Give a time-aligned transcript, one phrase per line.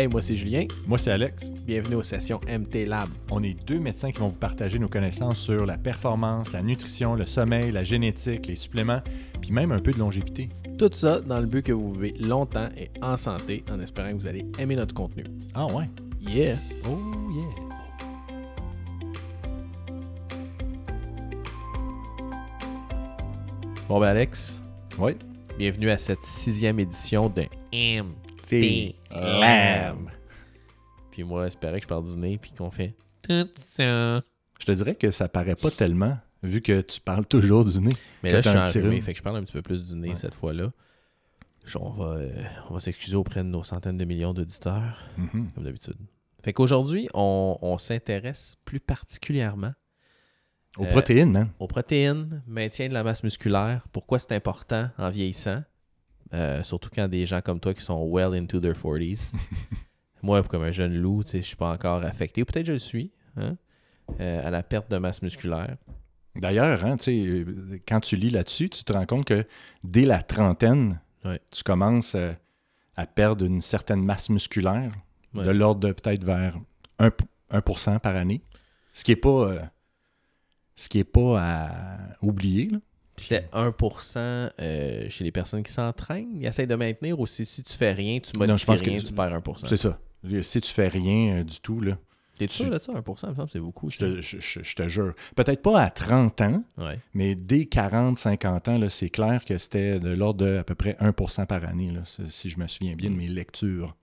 [0.00, 0.64] Hey, moi c'est Julien.
[0.86, 1.50] Moi, c'est Alex.
[1.66, 3.10] Bienvenue aux sessions MT Lab.
[3.30, 7.14] On est deux médecins qui vont vous partager nos connaissances sur la performance, la nutrition,
[7.16, 9.02] le sommeil, la génétique, les suppléments,
[9.42, 10.48] puis même un peu de longévité.
[10.78, 14.14] Tout ça dans le but que vous vivez longtemps et en santé en espérant que
[14.14, 15.24] vous allez aimer notre contenu.
[15.52, 15.90] Ah ouais?
[16.22, 16.56] Yeah!
[16.88, 16.96] Oh
[17.34, 17.68] yeah!
[23.86, 24.62] Bon ben Alex,
[24.98, 25.12] Oui.
[25.58, 27.42] bienvenue à cette sixième édition de
[27.74, 28.29] MT
[29.10, 29.96] Lab.
[31.10, 34.20] Puis moi, j'espérais que je parle du nez puis qu'on fait tout ça.
[34.60, 37.92] Je te dirais que ça paraît pas tellement, vu que tu parles toujours du nez.
[38.22, 39.62] Mais là, je t'as suis un petit enrhumé, fait que je parle un petit peu
[39.62, 40.14] plus du nez Ouais.
[40.14, 40.70] cette fois-là.
[41.78, 45.04] On va, euh, on va s'excuser auprès de nos centaines de millions d'auditeurs.
[45.16, 45.52] Mhm.
[45.52, 45.96] comme d'habitude.
[46.42, 49.72] Fait qu'aujourd'hui, on, on s'intéresse plus particulièrement
[50.78, 51.50] Aux Euh, protéines, man.
[51.58, 55.62] aux protéines, maintien de la masse musculaire, pourquoi c'est important en vieillissant,
[56.32, 59.32] euh, surtout quand des gens comme toi qui sont well into their 40s.
[60.22, 63.10] Moi, comme un jeune loup, je suis pas encore affecté, ou peut-être je le suis,
[63.36, 63.56] hein,
[64.20, 65.76] euh, à la perte de masse musculaire.
[66.36, 69.46] D'ailleurs, hein, euh, quand tu lis là-dessus, tu te rends compte que
[69.82, 71.40] dès la trentaine, Ouais.
[71.50, 72.16] tu commences
[72.96, 74.92] à perdre une certaine masse musculaire,
[75.34, 75.44] Ouais.
[75.44, 76.58] de l'ordre de peut-être vers
[76.98, 77.10] 1,
[77.50, 78.42] 1% par année.
[78.92, 79.60] Ce qui n'est pas, euh,
[80.76, 82.68] ce qui est pas à oublier.
[82.68, 82.78] là.
[83.22, 86.28] C'était 1% euh, chez les personnes qui s'entraînent.
[86.36, 88.90] Ils essayent de maintenir aussi si tu fais rien, tu Non, modifies je pense que
[88.90, 89.66] rien, tu- tu perds 1%.
[89.66, 89.98] C'est ça.
[90.42, 91.96] Si tu fais rien euh, du tout, là,
[92.38, 93.26] T'es tu- sûr de ça, 1%?
[93.26, 93.90] Il me semble c'est beaucoup.
[93.90, 95.14] je te, je- je- je te jure.
[95.36, 96.98] Peut-être pas à 30 ans, Ouais.
[97.14, 100.96] mais dès 40, 50 ans, c'est clair que c'était de l'ordre de à peu près
[101.00, 103.94] 1% par année, là, si je me souviens bien de mes lectures,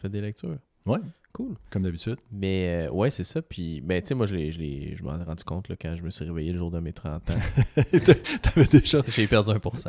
[0.00, 0.56] Fais des lectures.
[0.86, 0.98] Ouais.
[1.32, 1.54] Cool.
[1.70, 2.18] comme d'habitude.
[2.30, 3.40] Mais euh, ouais, c'est ça.
[3.40, 5.76] Puis, ben, tu sais, moi, je, l'ai- je, l'ai- je m'en ai rendu compte là,
[5.80, 7.34] quand je me suis réveillé le jour de mes 30 ans.
[8.42, 9.88] T'avais déjà J'ai perdu 1%.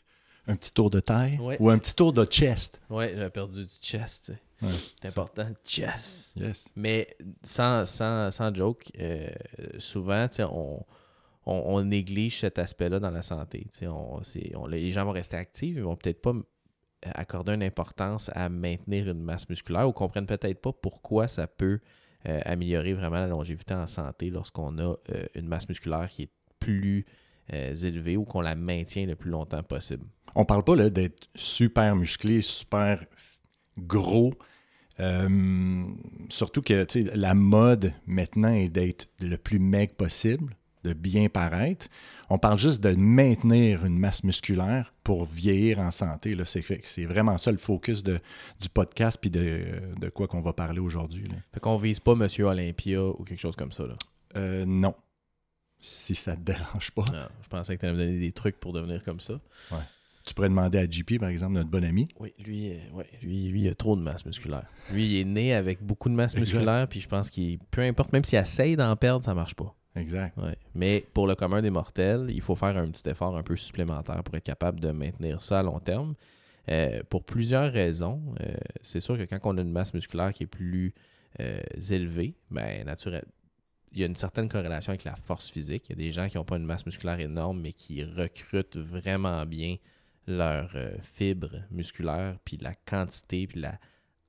[0.46, 1.56] un petit tour de taille Ouais.
[1.58, 2.80] ou un petit tour de chest.
[2.90, 4.32] Ouais, j'ai perdu du chest.
[4.62, 4.68] Ouais,
[5.02, 6.32] C'est important, chest.
[6.36, 6.68] Yes.
[6.76, 9.28] Mais sans, sans, sans joke, euh,
[9.78, 10.84] souvent, tu sais, on,
[11.46, 13.66] on, on néglige cet aspect-là dans la santé.
[13.82, 14.20] On-
[14.68, 16.32] les gens vont rester actifs, ils vont peut-être pas
[17.14, 21.80] accorder une importance à maintenir une masse musculaire ou comprennent peut-être pas pourquoi ça peut
[22.26, 26.30] euh, améliorer vraiment la longévité en santé lorsqu'on a euh, une masse musculaire qui est
[26.58, 27.04] plus
[27.52, 30.06] euh, élevée ou qu'on la maintient le plus longtemps possible.
[30.34, 33.04] On parle pas d'être super musclé, super
[33.76, 34.32] gros.
[36.30, 41.88] Surtout que la mode maintenant est d'être le plus maigre possible, de bien paraître.
[42.30, 46.34] On parle juste de maintenir une masse musculaire pour vieillir en santé.
[46.34, 46.44] là.
[46.44, 48.20] C'est, fait que c'est vraiment ça le focus de,
[48.60, 49.64] du podcast puis de,
[50.00, 51.28] de quoi qu'on va parler aujourd'hui.
[51.52, 53.86] Fait qu'on vise pas Monsieur Olympia ou quelque chose comme ça.
[53.86, 53.94] Là?
[54.36, 54.94] Euh, non.
[55.80, 57.04] Si ça te dérange pas.
[57.12, 59.40] Non, je pensais que tu allais me donner des trucs pour devenir comme ça.
[60.26, 62.08] Tu pourrais demander à JP, par exemple, notre bon ami.
[62.18, 64.64] Oui, lui, euh, ouais, lui, lui, il a trop de masse musculaire.
[64.90, 68.10] Lui, il est né avec beaucoup de masse musculaire, puis je pense qu'il, peu importe,
[68.14, 69.74] même s'il essaye d'en perdre, ça marche pas.
[69.96, 70.36] Exact.
[70.74, 74.22] Mais pour le commun des mortels, il faut faire un petit effort un peu supplémentaire
[74.24, 76.14] pour être capable de maintenir ça à long terme.
[76.70, 78.22] Euh, pour plusieurs raisons.
[78.40, 80.94] Euh, c'est sûr que quand on a une masse musculaire qui est plus
[81.40, 81.60] euh,
[81.90, 83.24] élevée, ben, naturel,
[83.92, 85.84] il y a une certaine corrélation avec la force physique.
[85.88, 88.76] Il y a des gens qui n'ont pas une masse musculaire énorme, mais qui recrutent
[88.76, 89.76] vraiment bien
[90.26, 93.78] leurs fibres musculaires, puis la quantité, puis la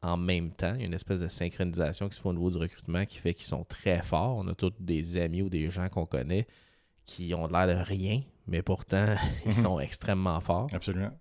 [0.05, 0.73] en même temps.
[0.75, 3.17] Il y a une espèce de synchronisation qui se fait au niveau du recrutement qui
[3.17, 4.37] fait qu'ils sont très forts.
[4.37, 6.47] On a tous des amis ou des gens qu'on connaît
[7.05, 9.51] qui ont l'air de rien, mais pourtant, ils Mhm.
[9.53, 10.69] sont extrêmement forts.
[10.73, 11.11] Absolument.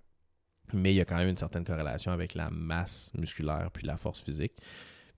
[0.73, 3.97] Mais il y a quand même une certaine corrélation avec la masse musculaire puis la
[3.97, 4.55] force physique.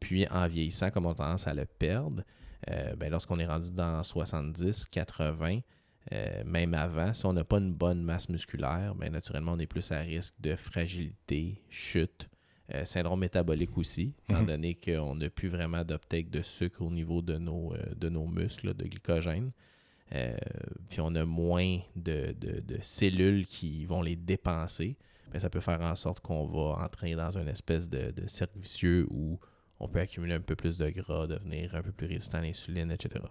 [0.01, 2.23] Puis en vieillissant, comme on a tendance à le perdre,
[2.71, 5.61] euh, ben, lorsqu'on est rendu dans 70, 80,
[6.13, 9.67] euh, même avant, si on n'a pas une bonne masse musculaire, ben, naturellement, on est
[9.67, 12.29] plus à risque de fragilité, chute,
[12.75, 14.47] euh, syndrome métabolique aussi, étant Mhm.
[14.47, 18.27] donné qu'on n'a plus vraiment d'uptake de sucre au niveau de nos, euh, de nos
[18.27, 19.53] muscles, de glycogène.
[20.15, 20.37] Euh,
[20.89, 24.97] puis on a moins de, de- de cellules qui vont les dépenser.
[25.33, 28.59] Ben, ça peut faire en sorte qu'on va entrer dans une espèce de, de cercle
[28.59, 29.39] vicieux où
[29.81, 32.91] on peut accumuler un peu plus de gras, devenir un peu plus résistant à l'insuline,
[32.93, 33.25] etc.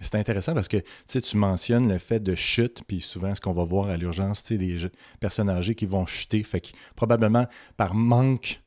[0.00, 3.64] C'est intéressant parce que tu mentionnes le fait de chute, puis souvent, ce qu'on va
[3.64, 4.76] voir à l'urgence, sais, des
[5.20, 7.46] personnes âgées qui vont chuter, fait que probablement
[7.76, 8.61] par manque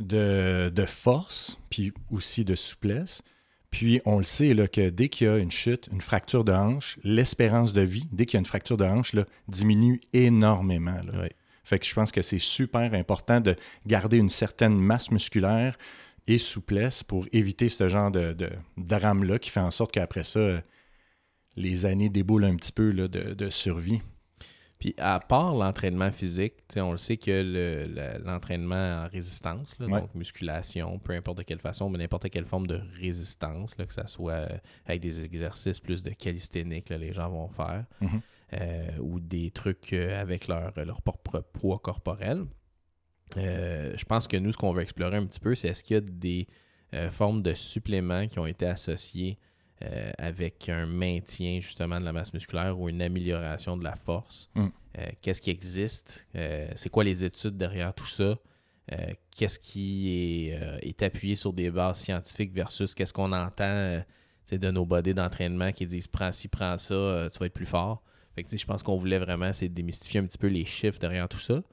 [0.00, 3.22] de, de force, puis aussi de souplesse.
[3.70, 6.52] Puis on le sait là, que dès qu'il y a une chute, une fracture de
[6.52, 11.00] hanche, l'espérance de vie, dès qu'il y a une fracture de hanche, là, diminue énormément.
[11.04, 11.28] là.
[11.64, 13.56] Fait que je pense que c'est super important de
[13.86, 15.76] garder une certaine masse musculaire
[16.28, 20.62] et souplesse pour éviter ce genre de, de drame-là qui fait en sorte qu'après ça,
[21.56, 24.00] les années déboulent un petit peu là, de, de survie.
[24.78, 31.14] Puis à part l'entraînement physique, on le sait que l'entraînement en résistance, donc musculation, peu
[31.14, 34.48] importe de quelle façon, mais n'importe quelle forme de résistance, que ce soit
[34.84, 38.20] avec des exercices plus de calisthénique, les gens vont faire, Mhm.
[38.52, 42.44] euh, ou des trucs euh, avec leur, leur propre poids corporel.
[43.36, 45.94] Euh, je pense que nous, ce qu'on veut explorer un petit peu, c'est est-ce qu'il
[45.94, 46.46] y a des
[46.94, 49.38] euh, formes de suppléments qui ont été associés
[49.82, 54.48] euh, avec un maintien justement de la masse musculaire ou une amélioration de la force.
[54.54, 54.68] Mm.
[54.98, 56.26] Euh, Qu'est-ce qui existe?
[56.34, 58.38] Euh, c'est quoi les études derrière tout ça?
[59.36, 64.00] Qu'est-ce qui est, est appuyé sur des bases scientifiques versus qu'est-ce qu'on entend
[64.50, 68.04] de nos bodies d'entraînement qui disent prends ci, prends ça, tu vas être plus fort.
[68.36, 71.00] Fait que, je pense qu'on voulait vraiment c'est de démystifier un petit peu les chiffres
[71.00, 71.64] derrière tout ça,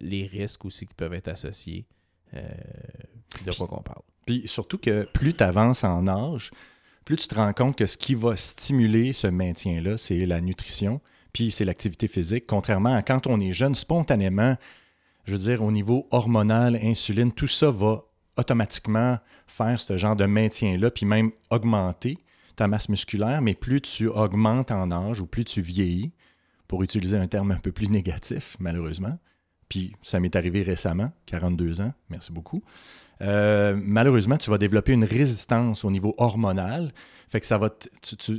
[0.00, 1.84] les risques aussi qui peuvent être associés,
[2.32, 4.02] de quoi qu'on parle.
[4.24, 6.52] Puis surtout que plus tu avances en âge,
[7.04, 11.00] plus tu te rends compte que ce qui va stimuler ce maintien-là, c'est la nutrition,
[11.32, 12.46] puis c'est l'activité physique.
[12.46, 14.56] Contrairement à quand on est jeune, spontanément,
[15.24, 18.04] je veux dire, au niveau hormonal, insuline, tout ça va
[18.36, 22.18] automatiquement faire ce genre de maintien-là, puis même augmenter
[22.56, 26.12] ta masse musculaire, mais plus tu augmentes en âge ou plus tu vieillis,
[26.68, 29.18] pour utiliser un terme un peu plus négatif, malheureusement,
[29.68, 32.62] puis ça m'est arrivé récemment, 42 ans, merci beaucoup,
[33.22, 36.92] euh, malheureusement, tu vas développer une résistance au niveau hormonal.
[37.28, 37.70] Fait que ça va,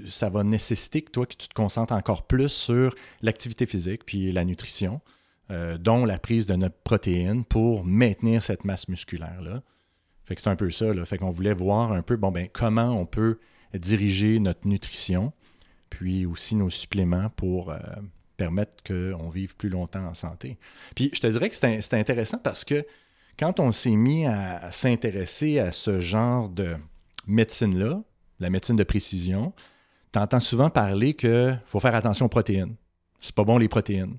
[0.09, 4.31] ça va nécessiter que toi, que tu te concentres encore plus sur l'activité physique puis
[4.31, 5.01] la nutrition,
[5.49, 9.61] euh, dont la prise de notre protéine pour maintenir cette masse musculaire-là.
[10.25, 10.93] Fait que c'est un peu ça.
[10.93, 11.05] Là.
[11.05, 13.39] Fait qu'on voulait voir un peu, bon, ben, comment on peut
[13.73, 15.31] diriger notre nutrition,
[15.89, 17.79] puis aussi nos suppléments pour euh,
[18.37, 20.57] permettre qu'on vive plus longtemps en santé.
[20.95, 22.85] Puis je te dirais que c'est intéressant parce que
[23.41, 26.75] quand on s'est mis à, à s'intéresser à ce genre de
[27.25, 28.03] médecine-là,
[28.39, 29.53] la médecine de précision,
[30.13, 32.75] tu entends souvent parler qu'il faut faire attention aux protéines.
[33.19, 34.17] C'est pas bon les protéines.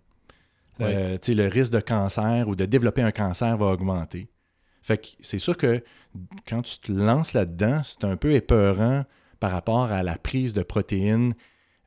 [0.81, 4.29] Euh, tu sais, le risque de cancer ou de développer un cancer va augmenter.
[4.83, 5.85] Fait que c'est sûr que
[6.49, 9.05] quand tu te lances là-dedans, c'est un peu épeurant
[9.39, 11.35] par rapport à la prise de protéines,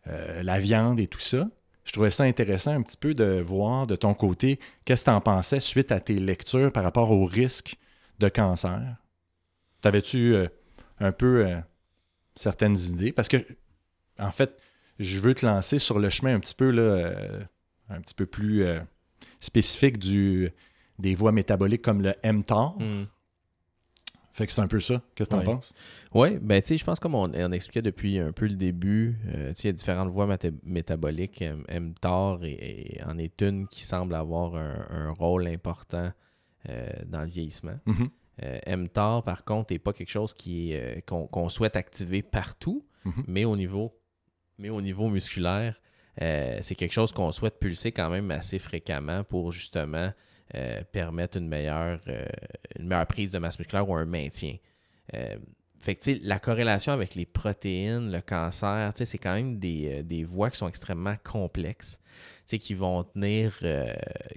[0.07, 1.49] euh, la viande et tout ça.
[1.85, 5.15] Je trouvais ça intéressant un petit peu de voir de ton côté qu'est-ce que tu
[5.15, 7.77] en pensais suite à tes lectures par rapport au risque
[8.19, 8.97] de cancer?
[9.81, 10.47] T'avais-tu euh,
[10.99, 11.59] un peu euh,
[12.33, 13.11] certaines idées?
[13.11, 13.37] Parce que,
[14.17, 14.59] en fait,
[14.97, 17.43] je veux te lancer sur le chemin un petit peu, là, euh,
[17.89, 18.65] un petit peu plus
[19.39, 22.79] spécifique des voies métaboliques comme le mTOR.
[22.79, 23.03] Mm.
[24.35, 25.01] Fait que c'est un peu ça.
[25.15, 25.45] Qu'est-ce que tu en Ouais.
[25.45, 25.73] penses?
[26.13, 29.17] Oui, ben tu sais, je pense comme on, on expliquait depuis un peu le début,
[29.33, 31.41] euh, tu sais, il y a différentes voies méta- métaboliques.
[31.69, 36.11] MTOR est- en est une qui semble avoir un, un rôle important
[36.69, 37.79] euh, dans le vieillissement.
[37.85, 38.09] Mhm.
[38.43, 40.75] Euh, mTOR, par contre, n'est pas quelque chose qui
[41.07, 43.23] qu'on, souhaite activer partout, Mhm.
[43.27, 43.97] mais au niveau,
[44.57, 45.79] mais au niveau musculaire,
[46.19, 50.11] c'est quelque chose qu'on souhaite pulser quand même assez fréquemment pour justement
[50.53, 52.25] euh, permettre une meilleure, euh,
[52.77, 54.57] une meilleure prise de masse musculaire ou un maintien.
[55.15, 55.37] Euh,
[55.79, 60.51] fait que, la corrélation avec les protéines, le cancer, c'est quand même des, des voies
[60.51, 61.99] qui sont extrêmement complexes,
[62.47, 63.53] qui vont tenir,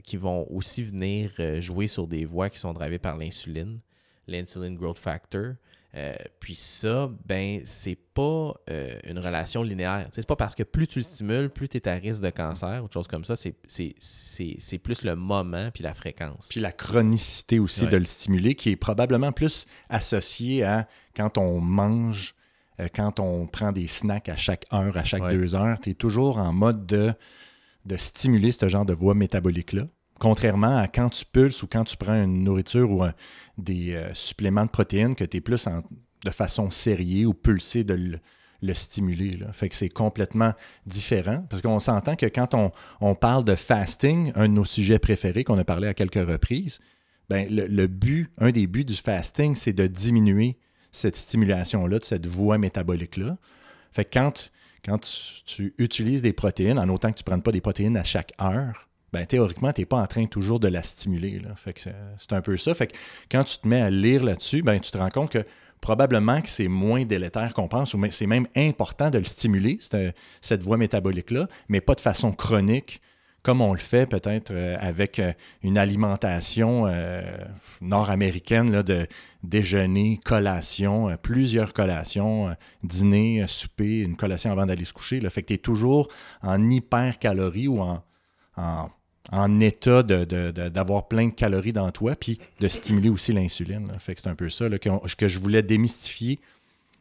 [0.02, 3.81] qui vont aussi venir jouer sur des voies qui sont drivées par l'insuline,
[4.26, 5.55] l'insulin growth factor.
[5.98, 10.06] Euh, puis ça, ben, c'est pas euh, une relation linéaire.
[10.12, 12.80] C'est pas parce que plus tu le stimules, plus tu es à risque de cancer
[12.82, 13.34] ou autre chose comme ça.
[13.34, 16.46] C'est- plus le moment puis la fréquence.
[16.48, 17.90] Puis la chronicité aussi Ouais.
[17.90, 20.86] de le stimuler, qui est probablement plus associée à
[21.17, 22.34] quand on mange,
[22.81, 25.36] euh, quand on prend des snacks à chaque heure, à chaque Ouais.
[25.36, 27.12] deux heures, tu es toujours en mode de,
[27.86, 29.88] de stimuler ce genre de voie métabolique-là.
[30.19, 33.05] Contrairement à quand tu pulses ou quand tu prends une nourriture ou
[33.56, 35.82] des euh, suppléments de protéines, que tu es plus en-
[36.25, 38.19] de façon serrée ou pulsée de le,
[38.63, 39.39] le stimuler.
[39.53, 40.53] Fait que c'est complètement
[40.87, 41.46] différent.
[41.48, 42.55] Parce qu'on s'entend que quand
[43.01, 46.81] on, parle de fasting, un de nos sujets préférés qu'on a parlé à quelques reprises,
[47.29, 50.56] ben, le, le but, un des buts du fasting, c'est de diminuer
[50.91, 53.37] cette stimulation-là, de cette voie métabolique-là.
[53.93, 54.51] Fait que quand,
[54.84, 57.96] quand tu, tu utilises des protéines, en autant que tu ne prennes pas des protéines
[57.96, 61.38] à chaque heure, ben, théoriquement, tu n'es pas en train toujours de la stimuler.
[61.38, 61.55] Là.
[61.56, 62.74] Fait que c'est, un peu ça.
[62.74, 62.96] Fait que
[63.31, 65.44] quand tu te mets à lire là-dessus, ben, tu te rends compte que
[65.81, 69.79] probablement que c'est moins délétère qu'on pense, ou c'est même important de le stimuler,
[70.41, 73.00] cette, voie métabolique-là, mais pas de façon chronique,
[73.43, 77.22] comme on le fait peut-être euh, avec euh, une alimentation euh,
[77.81, 79.06] nord-américaine de
[79.44, 85.20] déjeuner, collation, plusieurs collations, dîner, souper, une collation avant d'aller se coucher.
[85.20, 85.31] Là.
[85.31, 86.08] Fait que tu es toujours
[86.43, 88.03] en hypercalorie ou en,
[89.31, 93.87] en état de- de- d'avoir plein de calories dans toi, puis de stimuler aussi l'insuline.
[93.99, 96.39] Fait que c'est un peu ça que je voulais démystifier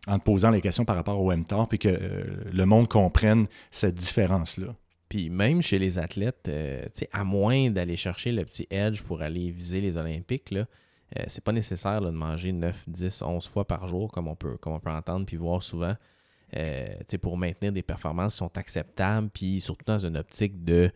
[0.07, 3.47] en te posant les questions par rapport au mTOR, puis que euh, le monde comprenne
[3.71, 4.67] cette différence-là.
[5.09, 9.51] Puis même chez les athlètes, euh, à moins d'aller chercher le petit edge pour aller
[9.51, 10.65] viser les Olympiques, là,
[11.17, 14.57] euh, c'est pas nécessaire de manger 9, 10, 11 fois par jour, comme on peut,
[14.57, 15.95] comme on peut entendre puis voir souvent,
[16.57, 16.87] euh,
[17.21, 20.91] pour maintenir des performances qui sont acceptables, puis surtout dans une optique de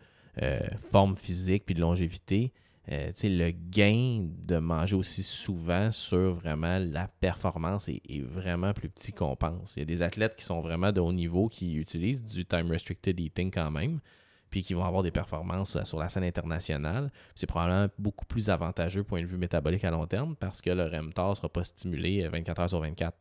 [0.90, 2.52] forme physique puis de longévité.
[2.90, 9.12] Euh, le gain de manger aussi souvent sur vraiment la performance est, vraiment plus petit
[9.12, 9.76] qu'on pense.
[9.76, 12.70] Il y a des athlètes qui sont vraiment de haut niveau qui utilisent du time
[12.70, 14.00] restricted eating quand même,
[14.50, 17.12] puis qui vont avoir des performances sur la scène internationale.
[17.36, 20.82] C'est probablement beaucoup plus avantageux point de vue métabolique à long terme parce que le
[20.82, 23.16] REMTOR ne sera pas stimulé 24 heures sur 24.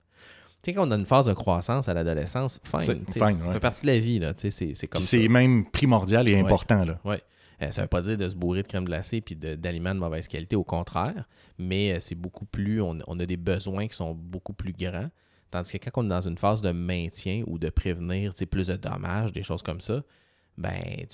[0.63, 3.03] Tu sais, quand on a une phase de croissance à l'adolescence, fine.
[3.08, 4.22] Ça fait partie de la vie.
[4.36, 6.86] C'est même primordial et important.
[6.86, 7.00] Là.
[7.03, 7.22] Ouais.
[7.62, 10.00] Euh, ça ne veut pas dire de se bourrer de crème glacée puis d'aliments de,
[10.00, 11.27] mauvaise qualité, au contraire,
[11.60, 15.10] mais euh, c'est beaucoup plus, on, a des besoins qui sont beaucoup plus grands.
[15.51, 18.75] Tandis que quand on est dans une phase de maintien ou de prévenir plus de
[18.75, 20.01] dommages, des choses comme ça,
[20.58, 21.06] ben,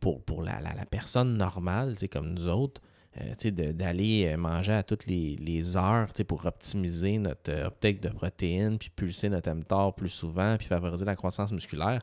[0.00, 0.60] pour, pour la,
[0.90, 2.80] personne normale, comme nous autres,
[3.20, 9.28] euh, d'aller manger à toutes les, heures pour optimiser notre uptake de protéines, puis pulser
[9.28, 12.02] notre mTOR plus souvent, puis favoriser la croissance musculaire,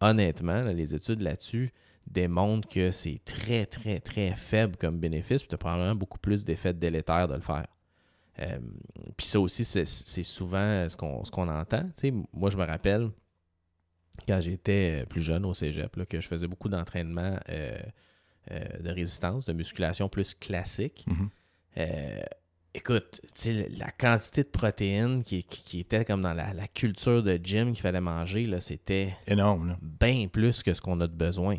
[0.00, 1.72] honnêtement, les études là-dessus,
[2.06, 6.44] démontre que c'est très, très, très faible comme bénéfice, puis tu as probablement beaucoup plus
[6.44, 7.66] d'effets délétères de le faire.
[8.38, 8.58] Euh,
[9.16, 9.84] puis ça aussi, c'est
[10.22, 11.88] souvent ce qu'on entend.
[12.32, 13.10] moi, je me rappelle
[14.26, 17.78] quand j'étais plus jeune au cégep, que je faisais beaucoup d'entraînement euh, euh,
[18.50, 21.06] de résistance, de musculation plus classique.
[21.08, 22.24] Mm-hmm.
[22.74, 23.20] écoute,
[23.76, 25.44] la quantité de protéines qui,
[25.80, 29.76] était comme dans la, la culture de gym qu'il fallait manger, c'était énorme.
[29.82, 31.58] Bien plus que ce qu'on a de besoin.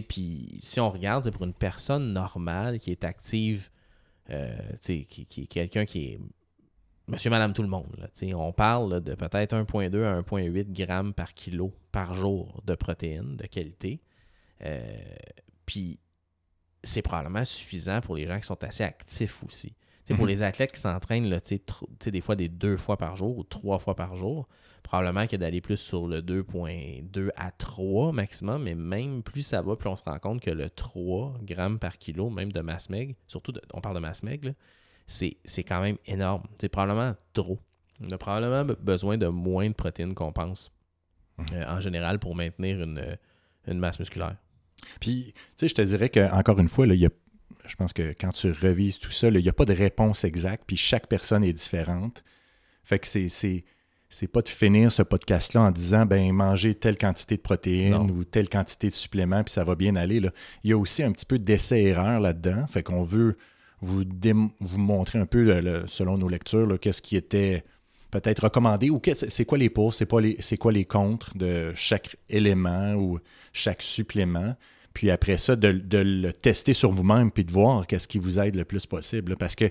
[0.00, 3.70] Puis si on regarde, pour une personne normale qui est active,
[4.30, 6.20] euh, qui, qui, est quelqu'un qui est
[7.08, 11.72] monsieur, madame, tout le monde, on parle de peut-être 1,2 à 1,8 grammes par kilo
[11.90, 14.00] par jour de protéines de qualité.
[14.62, 14.96] Euh,
[15.66, 15.98] puis
[16.82, 19.74] c'est probablement suffisant pour les gens qui sont assez actifs aussi.
[20.08, 20.28] Pour mhm.
[20.28, 21.40] les athlètes qui s'entraînent
[22.06, 24.48] des fois des deux fois par jour ou trois fois par jour,
[24.82, 29.76] probablement que d'aller plus sur le 2.2 à 3 maximum, mais même plus ça va,
[29.76, 33.14] plus on se rend compte que le 3 grammes par kilo, même de masse meg,
[33.28, 34.54] surtout on parle de masse meg,
[35.06, 36.42] c'est quand même énorme.
[36.60, 37.58] C'est probablement trop.
[38.02, 40.72] On a probablement besoin de moins de protéines qu'on pense
[41.38, 41.46] mhm.
[41.52, 44.36] euh, en général pour maintenir une, masse musculaire.
[45.00, 48.98] Puis, tu sais, je te dirais qu'encore une fois, je pense que quand tu revises
[48.98, 52.24] tout ça, il n'y a pas de réponse exacte, puis chaque personne est différente.
[52.84, 53.28] Fait que c'est
[54.12, 58.24] c'est pas de finir ce podcast-là en disant ben manger telle quantité de protéines ou
[58.24, 60.18] telle quantité de suppléments puis ça va bien aller.
[60.18, 60.32] Là.
[60.64, 62.66] Il y a aussi un petit peu d'essai-erreur là-dedans.
[62.66, 63.36] Fait qu'on veut
[63.80, 64.02] vous,
[64.60, 67.64] vous montrer un peu, selon nos lectures, qu'est-ce qui était
[68.10, 73.18] peut-être recommandé ou c'est quoi les pour, c'est quoi les contre de chaque élément ou
[73.52, 74.54] chaque supplément?
[74.92, 78.56] Puis après ça, de, le tester sur vous-même puis de voir qu'est-ce qui vous aide
[78.56, 79.36] le plus possible.
[79.36, 79.66] Parce que,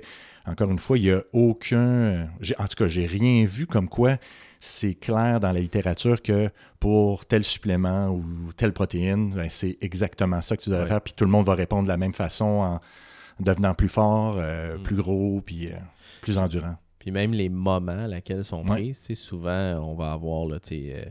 [0.46, 2.30] encore une fois, il n'y a aucun.
[2.58, 4.18] En tout cas, j'ai rien vu comme quoi
[4.62, 10.42] c'est clair dans la littérature que pour tel supplément ou telle protéine, ben, c'est exactement
[10.42, 11.02] ça que tu devrais faire.
[11.02, 12.80] Puis tout le monde va répondre de la même façon en
[13.40, 14.84] devenant plus fort, euh, mm.
[14.84, 15.76] plus gros, puis euh,
[16.22, 16.76] plus endurant.
[17.00, 21.06] Puis même les moments à laquelle sont prises, souvent, on va avoir là, euh,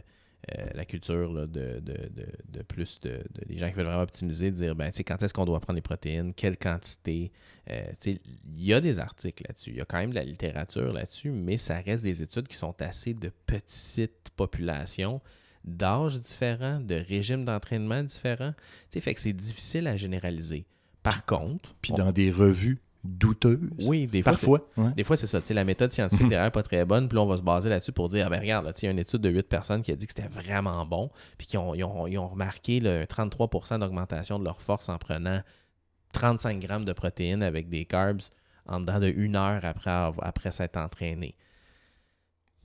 [0.57, 4.93] euh, la culture de, plus de, des gens qui veulent vraiment optimiser, de dire ben,
[5.07, 7.33] quand est-ce qu'on doit prendre les protéines, quelle quantité.
[7.71, 8.21] Euh, il
[8.57, 11.57] y a des articles là-dessus, il y a quand même de la littérature là-dessus, mais
[11.57, 15.21] ça reste des études qui sont assez de petites populations
[15.65, 18.55] d'âges différents, de régimes d'entraînement différents.
[18.91, 20.67] fait que c'est difficile à généraliser.
[21.03, 21.75] Par contre.
[21.81, 23.59] Puis dans des revues douteuse.
[23.83, 24.33] Oui, des fois.
[24.33, 24.69] Parfois.
[24.97, 25.41] Des fois, c'est ça.
[25.51, 26.31] la méthode scientifique mhm.
[26.31, 27.09] derrière n'est pas très bonne.
[27.09, 28.91] Puis là, on va se baser là-dessus pour dire ah ben regarde, il y a
[28.91, 31.11] une étude de 8 personnes qui a dit que c'était vraiment bon.
[31.37, 35.43] Puis qui ont, ils ont, remarqué le 33% d'augmentation de leur force en prenant
[36.13, 38.21] 35 grammes de protéines avec des carbs
[38.67, 39.91] en dedans de une heure après,
[40.21, 41.35] après s'être entraîné.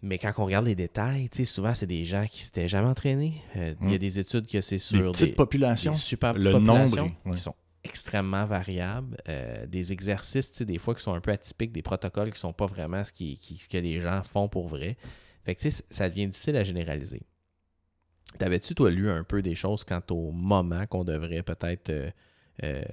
[0.02, 3.42] Mais quand on regarde les détails, souvent, c'est des gens qui s'étaient jamais entraînés.
[3.56, 4.00] Euh, il y a mhm.
[4.00, 5.94] des études que c'est sur des, petites populations.
[5.94, 11.04] super petites le populations nombre, qui sont extrêmement variables, euh, des exercices, des fois qui
[11.04, 14.48] sont un peu atypiques, des protocoles qui sont pas vraiment ce, que les gens font
[14.48, 14.98] pour vrai.
[15.44, 15.58] Fait
[15.90, 17.24] ça devient difficile à généraliser.
[18.40, 22.10] T'avais-tu, toi, lu un peu des choses quant au moment qu'on devrait peut-être euh,
[22.64, 22.84] euh,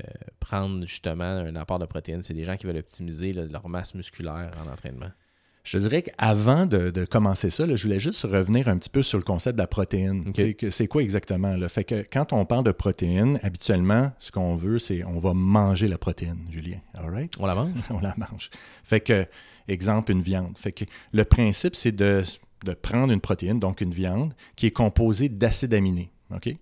[0.40, 2.22] prendre justement un apport de protéines?
[2.22, 5.10] C'est des gens qui veulent optimiser leur masse musculaire en entraînement.
[5.62, 9.24] Je dirais qu'avant de, commencer ça, je voulais juste revenir un petit peu sur le
[9.24, 10.32] concept de la protéine.
[10.70, 11.54] C'est quoi exactement?
[11.56, 11.68] Là?
[11.68, 15.88] Fait que quand on parle de protéine, habituellement, ce qu'on veut, c'est on va manger
[15.88, 16.78] la protéine, Julien.
[16.94, 17.74] All On la mange?
[17.90, 18.50] on la mange.
[18.84, 19.26] Fait que,
[19.68, 20.56] exemple, une viande.
[20.56, 22.22] Fait que le principe, c'est de,
[22.80, 26.10] prendre une protéine, donc une viande, qui est composée d'acides aminés.
[26.34, 26.54] OK?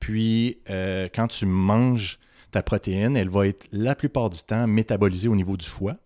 [0.00, 2.18] Puis, euh, quand tu manges
[2.50, 5.96] ta protéine, elle va être la plupart du temps métabolisée au niveau du foie,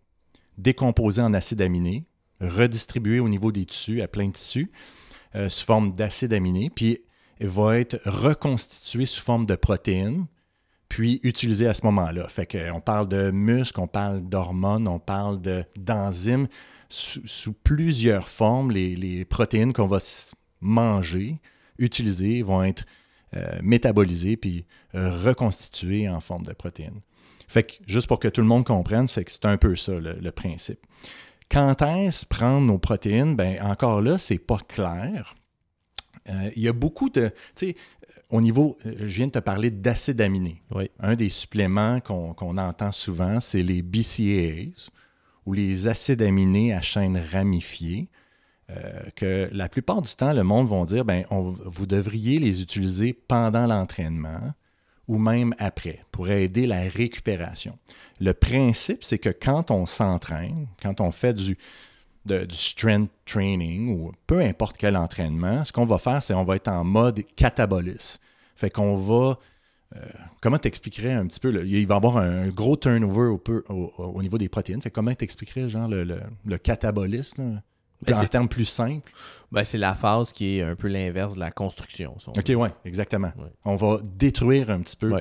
[0.58, 2.04] décomposée en acides aminés,
[2.42, 4.70] redistribuée au niveau des tissus, à plein de tissus,
[5.34, 6.98] euh, sous forme d'acides aminés, puis
[7.40, 10.26] va être reconstituée sous forme de protéines,
[10.88, 12.28] puis utilisée à ce moment-là.
[12.28, 15.40] Fait qu'on parle de muscles, on parle d'hormones, on parle
[15.76, 16.48] d'enzymes,
[16.90, 19.98] sous, plusieurs formes, les, protéines qu'on va
[20.60, 21.40] manger,
[21.78, 22.84] utiliser, vont être
[23.34, 27.00] euh, métabolisées puis euh, reconstituées en forme de protéines.
[27.48, 29.92] Fait que, juste pour que tout le monde comprenne, c'est que c'est un peu ça
[29.92, 30.80] le, principe.
[31.50, 33.36] Quand est-ce prendre nos protéines?
[33.36, 35.34] Ben encore là, c'est pas clair.
[36.28, 37.30] Euh, il y a beaucoup de.
[37.54, 37.76] Tu sais,
[38.30, 38.76] au niveau.
[38.84, 40.62] Je viens de te parler d'acides aminés.
[40.70, 40.90] Oui.
[41.00, 44.90] Un des suppléments qu'on entend souvent, c'est les BCAAs
[45.46, 48.08] ou les acides aminés à chaîne ramifiée,
[48.70, 53.12] euh, que la plupart du temps, le monde va dire, ben, vous devriez les utiliser
[53.12, 54.54] pendant l'entraînement
[55.08, 57.78] ou même après pour aider la récupération.
[58.20, 61.58] Le principe, c'est que quand on s'entraîne, quand on fait du,
[62.24, 66.56] du strength training ou peu importe quel entraînement, ce qu'on va faire, c'est on va
[66.56, 68.20] être en mode catabolisme.
[68.54, 69.38] Fait qu'on va
[69.96, 70.00] euh,
[70.40, 73.36] comment t'expliquerais un petit peu, il va y avoir un, gros turnover
[73.68, 74.80] au, niveau des protéines.
[74.80, 77.60] Fait comment t'expliquerais genre le, le, catabolisme
[78.02, 79.12] ben, en termes plus simples?
[79.50, 82.16] Ben, c'est la phase qui est un peu l'inverse de la construction.
[82.26, 83.32] OK, oui, exactement.
[83.64, 85.12] On va détruire un petit peu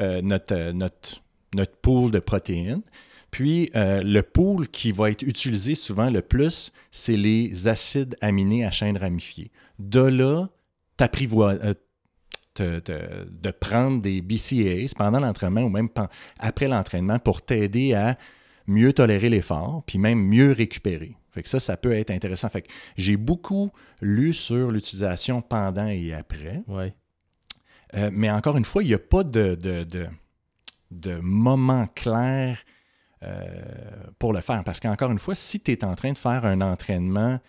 [0.00, 1.22] euh, notre, euh, notre,
[1.54, 2.82] notre pool de protéines.
[3.30, 8.70] Puis, le pool qui va être utilisé souvent le plus, c'est les acides aminés à
[8.70, 9.50] chaîne ramifiée.
[9.80, 10.46] De là,
[10.96, 11.58] t'apprivoises
[12.56, 15.88] de prendre des BCAAs pendant l'entraînement ou même
[16.38, 18.16] après l'entraînement pour t'aider à
[18.66, 21.16] mieux tolérer l'effort, puis même mieux récupérer.
[21.34, 22.48] Fait que ça, ça peut être intéressant.
[22.48, 26.62] Fait que j'ai beaucoup lu sur l'utilisation pendant et après.
[26.68, 26.94] Ouais.
[27.94, 29.84] Euh, mais encore une fois, il n'y a pas de, de,
[30.92, 32.58] de, moment clair
[33.24, 33.44] euh,
[34.20, 34.62] pour le faire.
[34.62, 37.40] Parce qu'encore une fois, si tu es en train de faire un entraînement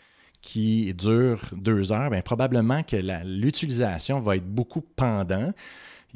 [0.42, 5.52] qui dure deux heures, bien, probablement que l'utilisation va être beaucoup pendant.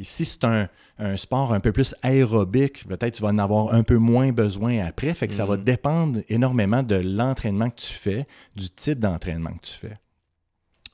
[0.03, 0.67] Si c'est un,
[1.15, 5.13] sport un peu plus aérobique, peut-être tu vas en avoir un peu moins besoin après.
[5.13, 5.63] Fait que ça va mm.
[5.63, 9.97] dépendre énormément de l'entraînement que tu fais, du type d'entraînement que tu fais.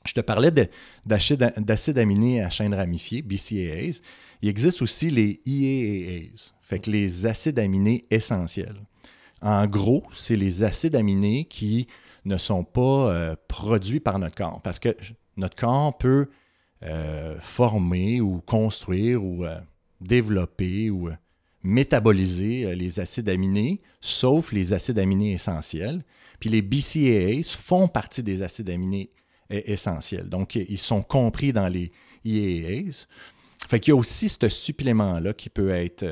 [0.04, 0.52] Je te parlais
[1.04, 4.00] d'acides aminés à chaîne ramifiée, BCAAs.
[4.42, 8.76] Il existe aussi les EAAs, fait que les acides aminés essentiels.
[9.42, 11.88] En gros, c'est les acides aminés qui
[12.24, 14.60] ne sont pas euh, produits par notre corps.
[14.62, 14.96] Parce que
[15.36, 16.28] notre corps peut
[16.82, 19.58] euh, former ou construire ou euh,
[20.00, 21.08] développer ou
[21.62, 26.04] métaboliser les acides aminés, sauf les acides aminés essentiels.
[26.38, 29.10] Puis les BCAAs font partie des acides aminés
[29.50, 30.28] essentiels.
[30.28, 31.90] Donc, ils sont compris dans les
[32.24, 33.06] EAAs.
[33.68, 36.04] Fait qu'il y a aussi ce supplément-là qui peut être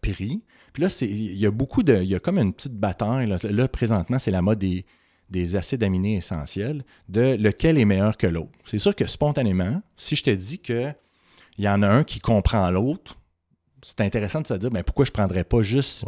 [0.00, 0.42] pris.
[0.72, 2.02] Puis là, il y a beaucoup de.
[2.02, 3.26] Il y a comme une petite bataille.
[3.42, 4.86] là présentement, c'est la mode des,
[5.30, 8.58] des acides aminés essentiels, de lequel est meilleur que l'autre.
[8.64, 10.94] C'est sûr que spontanément, si je te dis qu'il
[11.58, 13.16] y en a un qui comprend l'autre,
[13.82, 16.04] c'est intéressant de se dire ben, pourquoi je ne prendrais pas juste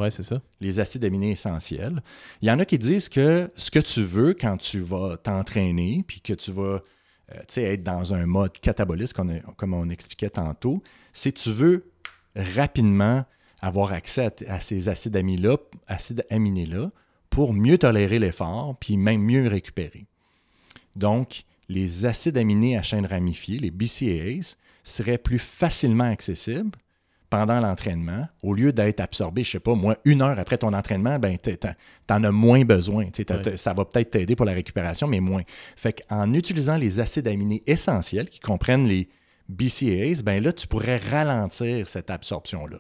[0.61, 2.02] les acides aminés essentiels?
[2.42, 6.04] Il y en a qui disent que ce que tu veux quand tu vas t'entraîner,
[6.07, 6.83] puis que tu vas
[7.35, 11.90] euh, être dans un mode cataboliste, comme on, comme on expliquait tantôt, c'est tu veux
[12.35, 13.24] rapidement
[13.61, 15.59] avoir accès à, ces acides aminés-là
[17.30, 20.06] pour mieux tolérer l'effort, puis même mieux récupérer.
[20.96, 26.78] Donc, les acides aminés à chaîne ramifiée, les BCAAs, seraient plus facilement accessibles
[27.30, 31.18] pendant l'entraînement, au lieu d'être absorbés, je sais pas, moi, une heure après ton entraînement,
[31.18, 31.50] ben, tu
[32.10, 33.06] en as moins besoin.
[33.56, 35.42] Ça va peut-être t'aider pour la récupération, mais moins.
[35.76, 39.10] Fait qu'en utilisant les acides aminés essentiels qui comprennent les
[39.50, 42.78] BCAAs, ben là, tu pourrais ralentir cette absorption-là.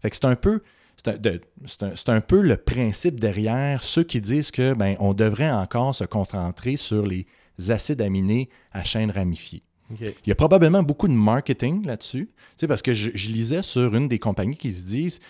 [0.00, 0.62] Fait que c'est un peu
[1.04, 6.04] c'est un, peu le principe derrière ceux qui disent que ben, on devrait encore se
[6.04, 7.26] concentrer sur les
[7.68, 9.62] acides aminés à chaîne ramifiée.
[10.00, 12.30] Il y a probablement beaucoup de marketing là-dessus,
[12.66, 15.20] parce que je, lisais sur une des compagnies qui se disent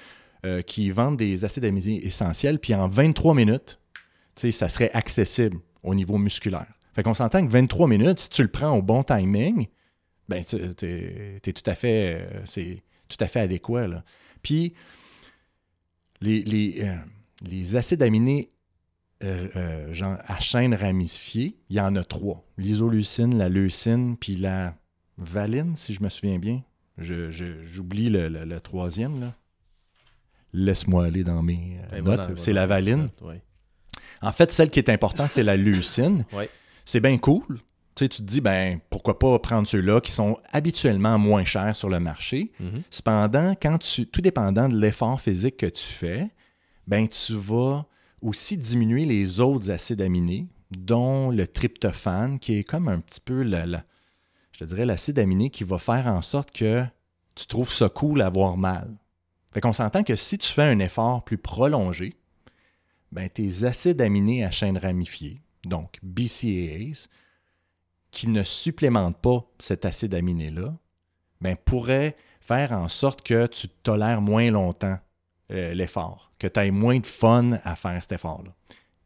[0.44, 3.78] euh, qui vendent des acides aminés essentiels, puis en 23 minutes,
[4.37, 6.66] ça serait accessible au niveau musculaire.
[6.94, 9.68] Fait qu'on s'entend que 23 minutes, si tu le prends au bon timing,
[10.28, 13.87] ben, tu es, tout à fait, euh, c'est tout à fait adéquat.
[13.87, 14.04] Là.
[14.42, 14.74] Puis,
[16.20, 16.96] les, euh,
[17.42, 18.50] les, acides aminés
[19.24, 22.44] euh, euh, genre à chaîne ramifiée, il y en a trois.
[22.57, 24.74] L'isoleucine, la leucine, puis la
[25.16, 26.62] valine, si je me souviens bien.
[26.98, 29.33] J'oublie le, troisième.
[30.52, 32.38] Laisse-moi aller dans mes ben, notes.
[32.38, 33.09] c'est la valine.
[34.20, 36.24] En fait, celle qui est importante, c'est la leucine.
[36.85, 37.61] C'est bien cool
[37.99, 41.75] tu sais, tu te dis, ben, pourquoi pas prendre ceux-là qui sont habituellement moins chers
[41.75, 42.53] sur le marché.
[42.61, 42.83] Mhm.
[42.91, 46.31] Cependant, quand tu, tout dépendant de l'effort physique que tu fais,
[46.87, 47.87] ben, tu vas
[48.23, 53.43] aussi diminuer les autres acides aminés, dont le tryptophane, qui est comme un petit peu,
[53.43, 56.85] je te dirais, l'acide aminé qui va faire en sorte que
[57.35, 58.97] tu trouves ça cool à avoir mal.
[59.53, 62.15] Fait qu'on s'entend que si tu fais un effort plus prolongé,
[63.11, 67.09] ben, tes acides aminés à chaîne ramifiée, donc BCAAs,
[68.11, 70.75] qui ne supplémentent pas cet acide aminé-là,
[71.40, 74.99] ben, pourraient faire en sorte que tu tolères moins longtemps
[75.53, 78.53] euh, l'effort, que tu aies moins de fun à faire cet effort-là.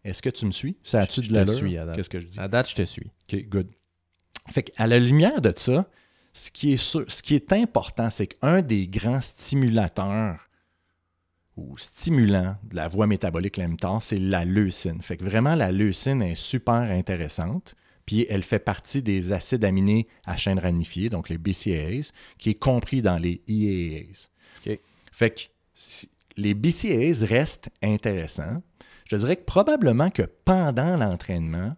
[0.05, 0.77] Est-ce que tu me suis?
[0.83, 1.55] Ça a-tu Je de te l'allure?
[1.55, 1.77] suis.
[1.95, 2.41] Qu'est-ce que je dis?
[2.41, 3.07] À date, je te suis.
[3.33, 3.69] OK, good.
[4.51, 5.87] Fait qu'à la lumière de ça,
[6.33, 10.49] ce qui est, sûr- ce qui est important, c'est qu'un des grands stimulateurs
[11.57, 15.03] ou stimulants de la voie métabolique mTOR, c'est la leucine.
[15.03, 17.75] Fait que vraiment, la leucine est super intéressante.
[18.07, 22.55] Puis elle fait partie des acides aminés à chaîne ramifiée, donc les BCAAs, qui est
[22.59, 24.29] compris dans les EAAs.
[24.67, 24.79] OK.
[25.13, 25.41] Fait que
[25.75, 28.57] si- les BCAAs restent intéressants.
[29.07, 31.77] Je dirais que probablement que pendant l'entraînement,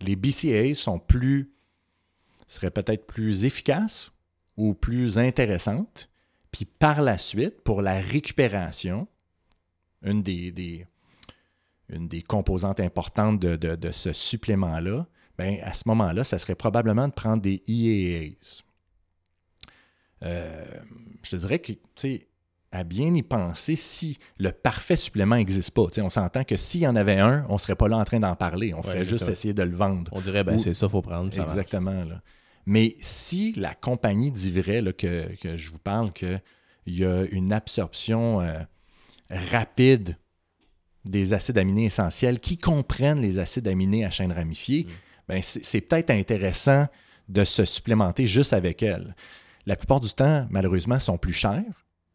[0.00, 1.50] les BCAAs sont plus,
[2.46, 4.10] seraient peut-être plus efficaces
[4.56, 6.08] ou plus intéressantes.
[6.50, 9.06] Puis par la suite, pour la récupération,
[10.02, 10.86] une des, des-
[11.88, 15.06] une des composantes importantes de, de- de ce supplément-là,
[15.42, 18.62] ben, à ce moment-là, ça serait probablement de prendre des EAAs.
[20.22, 20.64] Euh,
[21.24, 22.28] je te dirais que, tu sais,
[22.70, 26.86] à bien y penser, si le parfait supplément n'existe pas, on s'entend que s'il y
[26.86, 28.72] en avait un, on ne serait pas là en train d'en parler.
[28.72, 30.10] On ferait juste essayer de le vendre.
[30.14, 31.32] On dirait, ben, Ou- c'est ça, faut prendre.
[31.34, 31.42] Ça.
[31.42, 32.04] Exactement.
[32.04, 32.22] Là.
[32.64, 36.40] Mais si la compagnie dit vrai là, que, que je vous parle qu'il
[36.86, 38.60] y a une absorption euh,
[39.28, 40.16] rapide
[41.04, 44.90] des acides aminés essentiels qui comprennent les acides aminés à chaîne ramifiée, Mm.
[45.28, 46.86] Ben c'est peut-être intéressant
[47.28, 49.14] de se supplémenter juste avec elles.
[49.66, 51.32] La plupart du temps, malheureusement, sont plus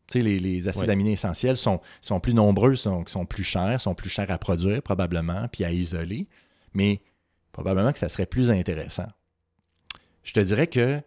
[0.10, 0.90] sais, les, les acides Ouais.
[0.92, 4.82] aminés essentiels sont, sont plus nombreux, sont, sont plus chers, sont plus chers à produire
[4.82, 6.28] probablement, puis à isoler.
[6.74, 7.02] Mais
[7.52, 9.08] probablement que ça serait plus intéressant.
[10.24, 11.02] Je te dirais que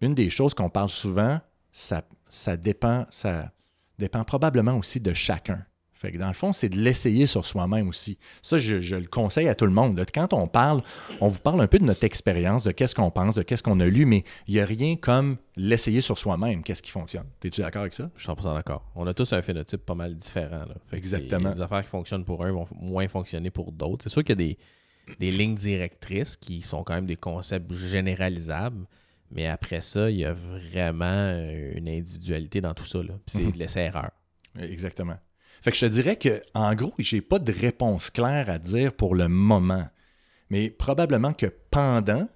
[0.00, 1.40] une des choses qu'on parle souvent,
[1.72, 3.52] ça, ça, dépend, ça
[3.98, 5.64] dépend probablement aussi de chacun.
[6.04, 8.18] Fait que dans le fond, c'est de l'essayer sur soi-même aussi.
[8.42, 9.96] Ça, je, je le conseille à tout le monde.
[9.96, 10.04] là.
[10.04, 10.82] Quand on parle,
[11.22, 13.80] on vous parle un peu de notre expérience, de qu'est-ce qu'on pense, de qu'est-ce qu'on
[13.80, 17.24] a lu, mais il n'y a rien comme l'essayer sur soi-même, qu'est-ce qui fonctionne.
[17.42, 18.10] Es-tu d'accord avec ça?
[18.16, 18.84] Je suis 100% d'accord.
[18.94, 20.66] On a tous un phénotype pas mal différent.
[20.66, 20.74] Là.
[20.88, 21.54] Fait que Exactement.
[21.54, 24.02] Les affaires qui fonctionnent pour un vont moins fonctionner pour d'autres.
[24.02, 24.58] C'est sûr qu'il y a des,
[25.18, 28.84] des lignes directrices qui sont quand même des concepts généralisables.
[29.30, 31.32] Mais après ça, il y a vraiment
[31.74, 32.98] une individualité dans tout ça.
[33.26, 34.10] c'est de l'essai-erreur.
[34.60, 35.16] Exactement.
[35.64, 38.92] Fait que je te dirais que, en gros, j'ai pas de réponse claire à dire
[38.92, 39.88] pour le moment.
[40.50, 42.28] Mais probablement que pendant,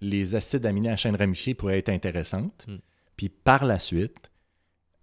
[0.00, 2.64] les acides aminés à chaîne ramifiée pourraient être intéressantes.
[2.66, 2.76] Mm.
[3.18, 4.30] Puis par la suite,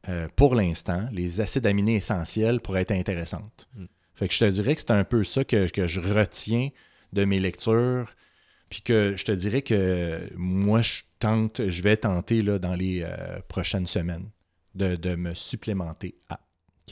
[0.07, 3.67] euh, pour l'instant, les acides aminés essentiels pourraient être intéressantes.
[3.75, 3.85] Mm.
[4.15, 6.69] Fait que je te dirais que c'est un peu ça que, que je retiens
[7.13, 8.15] de mes lectures.
[8.69, 13.03] Puis que je te dirais que moi, je tente, je vais tenter là, dans les
[13.03, 14.31] euh, prochaines semaines
[14.73, 16.39] de, de me supplémenter à.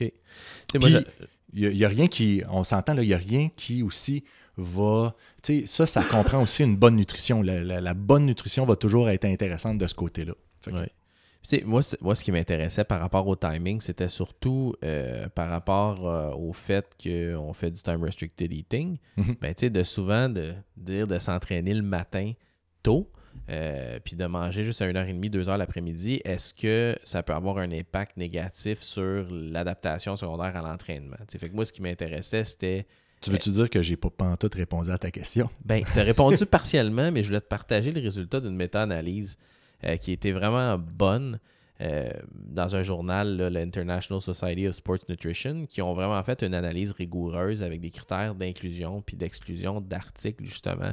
[0.02, 0.12] OK.
[1.54, 4.24] Il n'y a, rien qui, on s'entend, là, il n'y a rien qui aussi
[4.58, 7.42] va, tu sais, ça, ça comprend aussi une bonne nutrition.
[7.42, 10.34] La, la- la bonne nutrition va toujours être intéressante de ce côté-là.
[10.64, 10.72] Que-
[11.64, 16.32] moi, moi, ce qui m'intéressait par rapport au timing, c'était surtout euh, par rapport euh,
[16.34, 18.98] au fait qu'on fait du time restricted eating.
[19.16, 19.36] Mhm.
[19.40, 22.34] Ben, tu sais, de souvent de dire de s'entraîner le matin
[22.84, 23.10] tôt,
[23.50, 27.72] euh, puis de manger juste à 1h30, 2h l'après-midi, est-ce que ça peut avoir un
[27.72, 31.18] impact négatif sur l'adaptation secondaire à l'entraînement?
[31.30, 32.86] Fait que moi, ce qui m'intéressait, c'était
[33.22, 35.50] Tu veux-tu dire que j'ai pas pantoute répondu à ta question?
[35.66, 39.38] ben, tu as répondu partiellement, mais je voulais te partager le résultat d'une méta-analyse
[39.84, 41.40] euh, qui était vraiment bonne
[41.82, 46.92] euh, dans un journal, l'International Society of Sports Nutrition, qui ont vraiment fait une analyse
[46.92, 50.92] rigoureuse avec des critères d'inclusion puis d'exclusion d'articles, justement.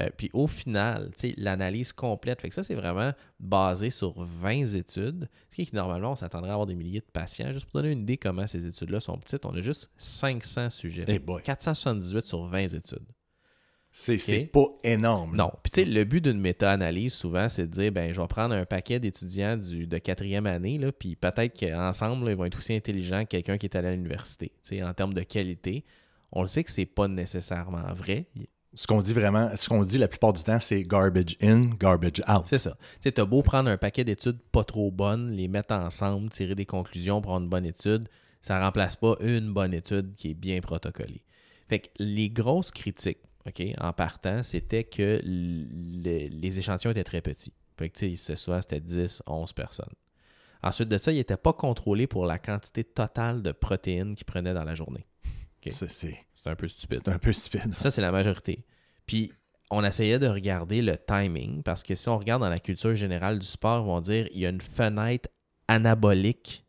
[0.00, 5.28] Euh, puis au final, l'analyse complète, fait que ça, c'est vraiment basé sur 20 études,
[5.50, 7.52] ce qui est que normalement, on s'attendrait à avoir des milliers de patients.
[7.52, 11.04] Juste pour donner une idée comment ces études-là sont petites, on a juste 500 sujets.
[11.06, 11.42] Eh boy.
[11.42, 13.06] 478 sur 20 études.
[13.96, 15.36] C'est pas énorme.
[15.36, 15.52] Non.
[15.62, 18.52] Puis tu sais, le but d'une méta-analyse, souvent, c'est de dire, ben, je vais prendre
[18.52, 23.22] un paquet d'étudiants de quatrième année, là, puis peut-être qu'ensemble, ils vont être aussi intelligents
[23.22, 24.48] que quelqu'un qui est allé à l'université.
[24.64, 25.84] Tu sais, en termes de qualité,
[26.32, 28.26] on le sait que c'est pas nécessairement vrai.
[28.74, 32.20] Ce qu'on dit vraiment, ce qu'on dit la plupart du temps, c'est garbage in, garbage
[32.28, 32.42] out.
[32.46, 32.76] C'est ça.
[32.80, 36.56] Tu sais, t'as beau prendre un paquet d'études pas trop bonnes, les mettre ensemble, tirer
[36.56, 38.08] des conclusions, prendre une bonne étude,
[38.40, 41.22] ça remplace pas une bonne étude qui est bien protocolée.
[41.68, 47.52] Fait que les grosses critiques OK, en partant, c'était que les échantillons étaient très petits.
[47.76, 49.92] Fait que, tu sais, souvent, c'était 10, 11 personnes.
[50.62, 54.54] Ensuite de ça, il n'était pas contrôlé pour la quantité totale de protéines qu'il prenait
[54.54, 55.06] dans la journée.
[56.34, 57.00] C'est un peu stupide.
[57.04, 57.74] C'est un peu stupide.
[57.78, 58.64] Ça, c'est la majorité.
[59.06, 59.32] Puis,
[59.70, 63.38] on essayait de regarder le timing parce que si on regarde dans la culture générale
[63.38, 65.28] du sport, ils vont dire il y a une fenêtre
[65.68, 66.64] anabolique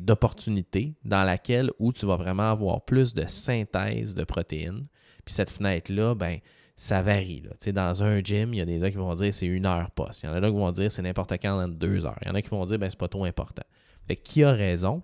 [0.00, 4.86] d'opportunité dans laquelle où tu vas vraiment avoir plus de synthèse de protéines.
[5.24, 6.38] Puis cette fenêtre-là, ben,
[6.76, 7.42] ça varie.
[7.42, 7.72] Là.
[7.72, 10.22] Dans un gym, il y a des gens qui vont dire c'est une heure poste.
[10.22, 12.18] Il y en a d'autres qui vont dire c'est n'importe quand dans deux heures.
[12.22, 13.62] Il y en a qui vont dire ben, c'est pas trop important.
[14.06, 15.02] Fait qui a raison?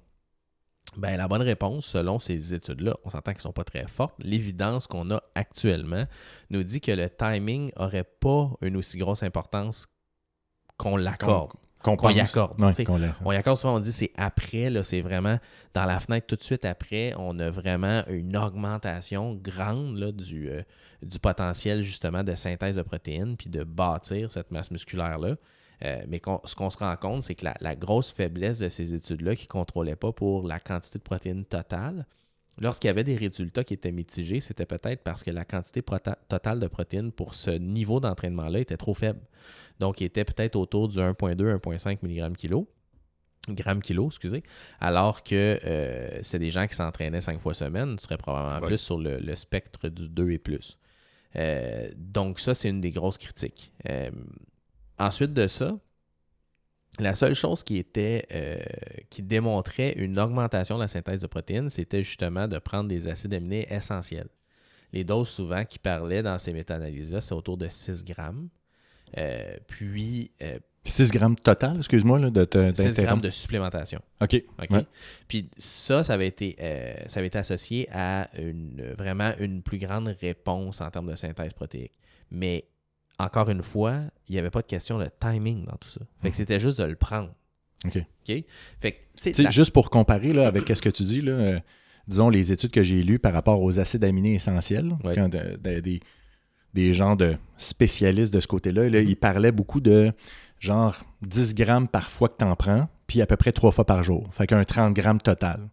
[0.96, 4.14] Ben, la bonne réponse, selon ces études-là, on s'entend qu'elles ne sont pas très fortes.
[4.20, 6.06] L'évidence qu'on a actuellement
[6.48, 9.86] nous dit que le timing n'aurait pas une aussi grosse importance
[10.78, 11.52] qu'on l'accorde.
[11.82, 12.54] Qu'on y accorde.
[13.24, 15.38] on y accorde souvent, on dit c'est après, c'est vraiment
[15.74, 20.48] dans la fenêtre tout de suite après, on a vraiment une augmentation grande là, du,
[20.50, 20.62] euh,
[21.02, 25.36] du potentiel justement de synthèse de protéines puis de bâtir cette masse musculaire-là.
[25.84, 29.36] Euh, mais ce qu'on se rend compte, c'est que la, grosse faiblesse de ces études-là
[29.36, 32.06] qui ne contrôlaient pas pour la quantité de protéines totale,
[32.58, 35.82] lorsqu'il y avait des résultats qui étaient mitigés, c'était peut-être parce que la quantité
[36.28, 39.20] totale de protéines pour ce niveau d'entraînement-là était trop faible.
[39.78, 42.68] Donc, il était peut-être autour du 1,2, 1,5 mg kilo
[43.48, 44.42] grammes kilo, excusez,
[44.80, 48.78] alors que euh, c'est des gens qui s'entraînaient cinq fois semaine, ce serait probablement plus
[48.78, 50.78] sur le, spectre du 2 et plus.
[51.36, 53.72] Euh, donc ça, c'est une des grosses critiques.
[54.98, 55.78] Ensuite de ça,
[56.98, 58.58] la seule chose qui était euh,
[59.10, 63.34] qui démontrait une augmentation de la synthèse de protéines, c'était justement de prendre des acides
[63.34, 64.28] aminés essentiels.
[64.92, 68.48] Les doses souvent qui parlaient dans ces méta-analyses-là, c'est autour de 6 grammes.
[69.18, 70.30] Euh, puis.
[70.84, 74.00] 6 euh, grammes total, excuse-moi, de 6 grammes de supplémentation.
[74.20, 74.42] OK.
[75.28, 76.56] Puis ça, ça avait, été,
[77.06, 81.52] ça avait été associé à une, vraiment une plus grande réponse en termes de synthèse
[81.52, 81.92] protéique.
[82.30, 82.64] Mais
[83.18, 86.00] encore une fois, il n'y avait pas de question de timing dans tout ça.
[86.22, 86.38] Fait que mhm.
[86.38, 87.30] c'était juste de le prendre.
[87.84, 87.96] OK.
[87.96, 88.44] OK?
[88.80, 91.60] Fait que, Juste pour comparer là, avec ce que tu dis, là, euh,
[92.08, 96.00] disons les études que j'ai lues par rapport aux acides aminés essentiels, quand des,
[96.74, 100.12] des gens de spécialistes de ce côté-là, là, ils parlaient beaucoup de
[100.58, 103.84] genre 10 grammes par fois que tu en prends, puis à peu près trois fois
[103.84, 104.28] par jour.
[104.32, 105.68] Fait qu'un 30 grammes total.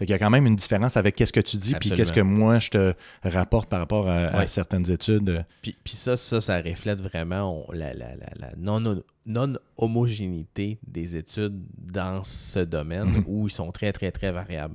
[0.00, 2.20] Il y a quand même une différence avec qu'est-ce que tu dis puis qu'est-ce que
[2.20, 5.44] moi je te rapporte par rapport à, certaines études.
[5.62, 7.92] Puis, ça, ça, ça reflète vraiment la,
[8.56, 13.24] non-homogénéité des études dans ce domaine mhm.
[13.26, 14.74] où ils sont très, très, très variables.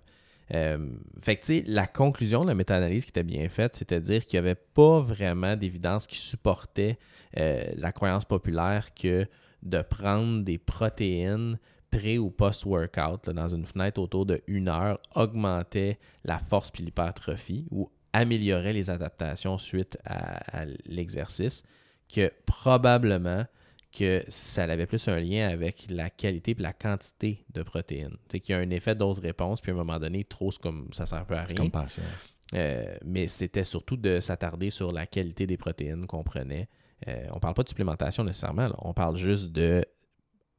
[0.54, 0.78] Euh,
[1.20, 4.40] fait que, tu sais, la conclusion de la méta-analyse qui était bien faite, c'est-à-dire qu'il
[4.40, 6.98] n'y avait pas vraiment d'évidence qui supportait
[7.38, 9.28] euh, la croyance populaire que
[9.64, 11.58] de prendre des protéines
[11.92, 17.66] pré ou post-workout, dans une fenêtre autour de une heure, augmentait la force puis l'hypertrophie
[17.72, 21.64] ou améliorait les adaptations suite à, l'exercice,
[22.10, 23.46] que probablement
[23.92, 28.18] que ça avait plus un lien avec la qualité et la quantité de protéines.
[28.30, 31.06] C'est qu'il y a un effet dose-réponse, puis à un moment donné, trop, comme ça
[31.06, 31.56] sert un peu à rien.
[31.56, 31.72] Comme
[32.54, 36.70] euh, mais c'était surtout de s'attarder sur la qualité des protéines qu'on prenait.
[37.08, 39.86] Euh, on ne parle pas de supplémentation nécessairement, on parle juste de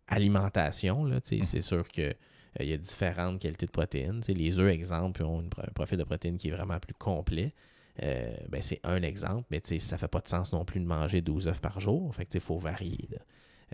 [0.09, 1.43] alimentation, là, mm.
[1.43, 2.15] c'est sûr que
[2.61, 4.23] euh, il y a différentes qualités de protéines.
[4.29, 7.55] les œufs, exemple, ont un profil de protéines qui est vraiment plus complet.
[8.03, 10.87] Euh, ben, c'est un exemple, mais ça ne fait pas de sens non plus de
[10.87, 12.15] manger 12 œufs par jour.
[12.15, 13.09] Fait il faut varier.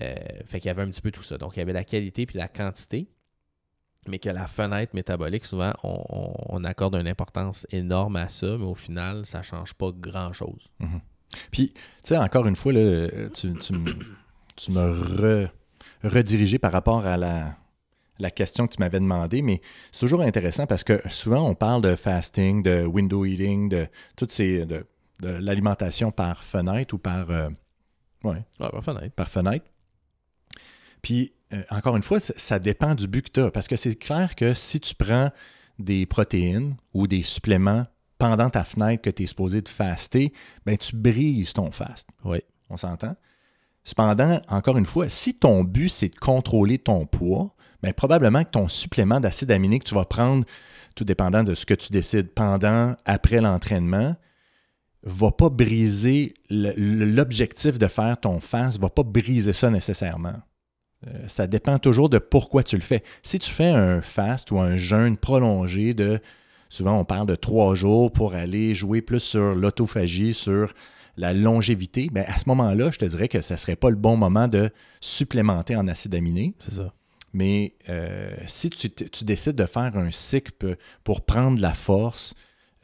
[0.01, 0.15] Euh,
[0.47, 1.37] fait qu'il y avait un petit peu tout ça.
[1.39, 3.09] Donc, il y avait la qualité puis la quantité,
[4.09, 8.75] mais que la fenêtre métabolique, souvent, on, accorde une importance énorme à ça, mais au
[8.75, 10.69] final, ça ne change pas grand-chose.
[10.81, 11.01] Mm-hmm.
[11.51, 13.75] Puis, tu sais, encore une fois, là, tu, tu,
[14.57, 15.51] tu me re
[16.09, 17.57] rediriger par rapport à la,
[18.19, 19.61] la question que tu m'avais demandé, mais
[19.93, 24.33] c'est toujours intéressant parce que souvent on parle de fasting, de window eating, de toutes
[24.33, 24.87] ces de,
[25.21, 27.49] l'alimentation par fenêtre ou par euh,
[28.25, 29.15] ouais, par fenêtre.
[29.15, 29.65] Par fenêtre.
[31.03, 33.97] Puis euh, encore une fois, ça dépend du but que tu as parce que c'est
[33.97, 35.31] clair que si tu prends
[35.79, 37.87] des protéines ou des suppléments
[38.19, 40.33] pendant ta fenêtre que tu es supposé de faster,
[40.65, 42.09] ben tu brises ton fast.
[42.25, 42.39] Oui.
[42.71, 43.17] On s'entend?
[43.85, 48.51] Cependant, encore une fois, si ton but, c'est de contrôler ton poids, bien, probablement que
[48.51, 50.45] ton supplément d'acide aminé que tu vas prendre,
[50.97, 54.17] tout dépendant de ce que tu décides pendant, après l'entraînement,
[55.03, 60.37] va pas briser l'objectif de faire ton fast, va pas briser ça nécessairement.
[61.07, 63.03] Euh, ça dépend toujours de pourquoi tu le fais.
[63.23, 66.21] Si tu fais un fast ou un jeûne prolongé de,
[66.71, 70.73] souvent on parle de trois jours pour aller jouer plus sur l'autophagie, sur
[71.17, 73.97] la longévité, ben à ce moment-là, je te dirais que ce ne serait pas le
[73.97, 76.55] bon moment de supplémenter en acide aminé.
[76.59, 76.93] C'est ça.
[77.33, 78.89] Mais euh, si tu,
[79.25, 82.35] décides de faire un cycle pour prendre la force,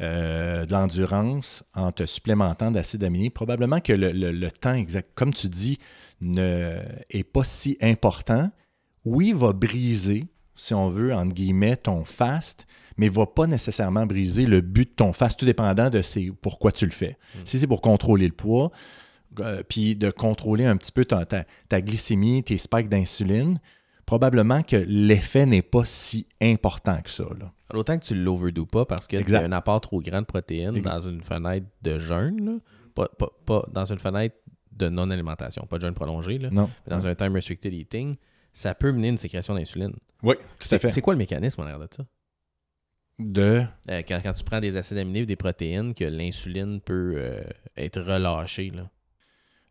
[0.00, 5.10] euh, de l'endurance en te supplémentant d'acides aminés, probablement que le, le- le temps exact,
[5.14, 5.78] comme tu dis,
[6.22, 6.78] ne
[7.10, 8.50] est pas si important.
[9.04, 10.26] Oui, il va briser,
[10.60, 14.90] si on veut, entre guillemets, ton fast, mais ne va pas nécessairement briser le but
[14.90, 17.16] de ton fast, tout dépendant de c'est pourquoi tu le fais.
[17.44, 18.70] Si c'est pour contrôler le poids,
[19.40, 23.58] euh, puis de contrôler un petit peu ta, ta- ta glycémie, tes spikes d'insuline,
[24.04, 27.24] probablement que l'effet n'est pas si important que ça.
[27.38, 27.52] là.
[27.72, 30.26] Autant que tu ne l'overdo pas parce que tu as un apport trop grand de
[30.26, 30.90] protéines Exact.
[30.94, 32.60] dans une fenêtre de jeûne.
[32.94, 34.34] Pas, pas- pas dans une fenêtre
[34.72, 36.48] de non-alimentation, pas de jeûne prolongé, là.
[36.50, 36.68] Non.
[36.86, 38.16] mais dans un time restricted eating,
[38.52, 39.94] ça peut mener une sécrétion d'insuline.
[40.22, 40.90] Oui, tout à C'est fait.
[40.90, 42.04] c'est quoi le mécanisme en arrière de ça?
[43.18, 43.62] De...
[43.90, 47.42] Euh, quand, quand tu prends des acides aminés ou des protéines, que l'insuline peut euh,
[47.76, 48.70] être relâchée.
[48.74, 48.90] Là.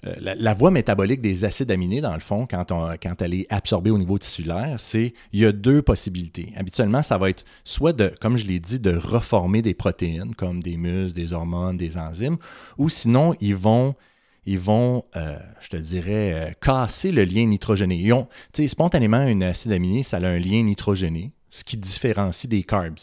[0.06, 3.34] Euh, La, la voie métabolique des acides aminés, dans le fond, quand, on- quand elle
[3.34, 6.54] est absorbée au niveau tissulaire, c'est il y a deux possibilités.
[6.56, 10.62] Habituellement, ça va être soit de, comme je l'ai dit, de reformer des protéines comme
[10.62, 12.38] des muscles, des hormones, des enzymes,
[12.78, 13.96] ou sinon ils vont
[14.45, 17.95] ils vont, euh, je te dirais, euh, casser le lien nitrogéné.
[17.95, 21.78] Ils ont, tu sais, spontanément, un acide aminé, ça a un lien nitrogéné, ce qui
[21.78, 22.97] différencie des carbs.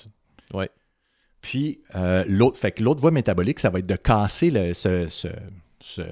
[0.54, 0.70] Ouais.
[1.40, 5.06] Puis, euh, l'autre, fait que l'autre voie métabolique, ça va être de casser le- ce,
[5.06, 5.28] ce-
[5.80, 6.02] ce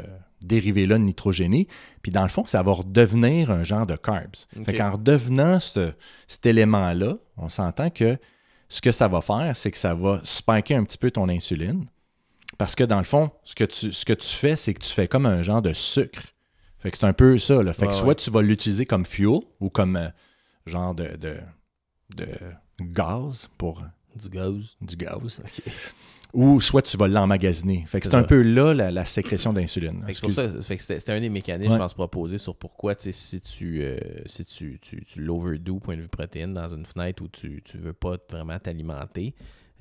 [0.43, 1.67] dérivé-là de nitrogéné.
[2.03, 4.37] Puis, dans le fond, ça va redevenir un genre de carbs.
[4.65, 5.93] Fait qu'en redevenant ce-
[6.29, 8.19] cet élément-là, on s'entend que
[8.69, 11.87] ce que ça va faire, c'est que ça va spiker un petit peu ton insuline.
[12.59, 14.91] Parce que dans le fond, ce que tu, ce que tu fais, c'est que tu
[14.91, 16.23] fais comme un genre de sucre.
[16.79, 17.63] Fait que c'est un peu ça.
[17.63, 17.73] Là.
[17.73, 18.15] Fait que soit ouais.
[18.15, 20.09] tu vas l'utiliser comme fuel ou comme euh,
[20.67, 21.37] genre de, de,
[22.17, 22.27] de
[22.81, 23.83] gaz pour
[24.17, 24.77] Du gaz.
[24.81, 25.41] du gaz.
[26.33, 27.85] Ou soit tu vas l'emmagasiner.
[27.87, 30.03] Fait que C'est un peu là la, la sécrétion d'insuline.
[30.05, 31.77] Fait que c'est pour Excuse- ça, fait que c'était un des mécanismes, Ouais.
[31.79, 35.97] je pense, proposés sur pourquoi, tu si tu, euh, si tu, tu, tu l'overdo, point
[35.97, 39.33] de vue protéine, dans une fenêtre où tu ne veux pas vraiment t'alimenter,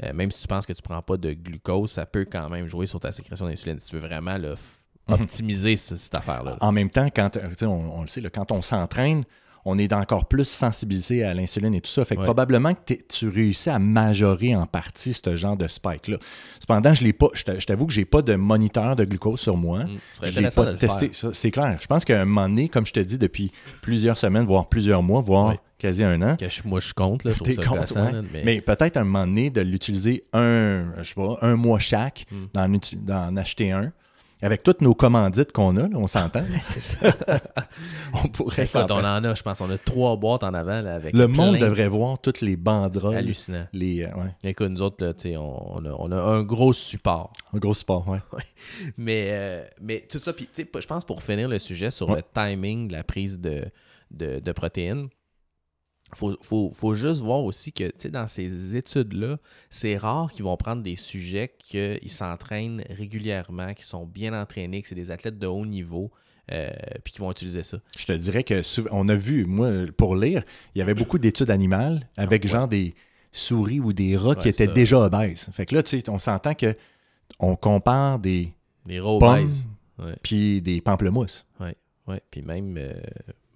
[0.01, 2.67] euh, même si tu penses que tu prends pas de glucose, ça peut quand même
[2.67, 3.79] jouer sur ta sécrétion d'insuline.
[3.79, 4.55] Si tu veux vraiment là,
[5.09, 5.15] Mhm.
[5.15, 6.55] optimiser ce- cette affaire-là.
[6.61, 9.21] En même temps, quand, on, on le sait, là, quand on s'entraîne,
[9.65, 12.03] on est encore plus sensibilisé à l'insuline et tout ça.
[12.05, 12.25] Fait que Ouais.
[12.25, 16.17] probablement que tu réussis à majorer en partie ce genre de spike-là.
[16.59, 17.27] Cependant, je l'ai pas.
[17.33, 19.85] Je t'a- je t'avoue que j'ai pas de moniteur de glucose sur moi.
[19.85, 19.89] Mm.
[20.23, 21.11] Je l'ai pas testé.
[21.31, 21.77] C'est clair.
[21.81, 23.51] Je pense qu'à un moment donné, comme je te dis, depuis
[23.81, 25.55] plusieurs semaines, voire plusieurs mois, voire.
[25.83, 27.53] Quasi un an, Que je- moi, je compte, là, je trouve
[27.85, 28.11] ça ouais.
[28.13, 31.55] là, mais, Mais peut-être à un moment donné de l'utiliser un, je sais pas, un
[31.55, 32.79] mois chaque, Mm.
[33.05, 33.91] d'en, acheter un.
[34.41, 36.43] Avec toutes nos commandites qu'on a, là, on s'entend.
[36.63, 37.13] c'est ça.
[38.13, 40.95] on pourrait s'en on en a, je pense, on a trois boîtes en avant là,
[40.95, 43.15] avec Le monde devrait voir toutes les C'est banderoles.
[43.15, 43.65] hallucinant.
[43.71, 47.31] Les, euh, ouais, Écoute, nous autres, là, on, on a, on a un gros support.
[47.53, 48.19] un gros sport, ouais.
[48.97, 52.17] Mais, euh, mais tout ça, puis je pense pour finir le sujet sur Ouais.
[52.17, 53.63] le timing de la prise de,
[54.11, 55.07] de, de protéines,
[56.15, 59.37] faut, faut, faut juste voir aussi que dans ces études-là,
[59.69, 64.87] c'est rare qu'ils vont prendre des sujets qu'ils s'entraînent régulièrement, qui sont bien entraînés, que
[64.87, 66.11] c'est des athlètes de haut niveau,
[66.51, 66.69] euh,
[67.03, 67.77] puis qui vont utiliser ça.
[67.97, 70.43] Je te dirais que on a vu, moi, pour lire,
[70.75, 72.51] il y avait beaucoup d'études animales avec Ah, ouais.
[72.51, 72.95] genre des
[73.31, 74.71] souris ou des rats qui étaient ça.
[74.73, 75.49] déjà obèses.
[75.53, 76.75] Fait que là, tu sais, on s'entend que
[77.39, 78.53] on compare des
[78.85, 79.49] Les raw pommes
[80.21, 81.45] puis des pamplemousses.
[82.05, 82.93] Ouais, puis même, euh,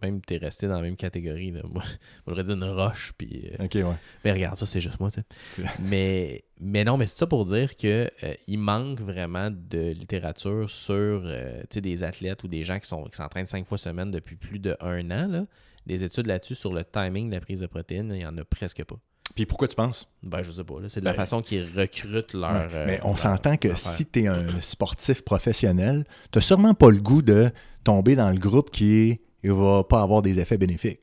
[0.02, 1.52] même t'es resté dans la même catégorie.
[1.52, 1.62] Là.
[1.70, 1.84] Moi,
[2.28, 3.50] j'aurais dit une roche, puis...
[3.60, 3.96] euh, OK, ouais.
[4.24, 5.22] Mais regarde, ça, c'est juste moi, tu
[5.80, 10.70] mais, mais non, mais c'est ça pour dire que euh, il manque vraiment de littérature
[10.70, 14.36] sur euh, des athlètes ou des gens qui sont qui s'entraînent cinq fois semaine depuis
[14.36, 14.76] plus d'un
[15.12, 15.28] an.
[15.28, 15.46] Là.
[15.86, 18.44] Des études là-dessus sur le timing de la prise de protéines, il n'y en a
[18.44, 18.98] presque pas.
[19.36, 20.08] Puis pourquoi tu penses?
[20.24, 20.80] Ben, je sais pas.
[20.82, 20.90] là.
[20.90, 22.52] C'est de la Ben, façon qu'ils recrutent leur.
[22.52, 26.90] Ouais, euh, Mais on s'entend que si tu es un sportif professionnel, tu sûrement pas
[26.90, 27.52] le goût de
[27.84, 31.00] tomber dans le groupe qui est, il va pas avoir des effets bénéfiques.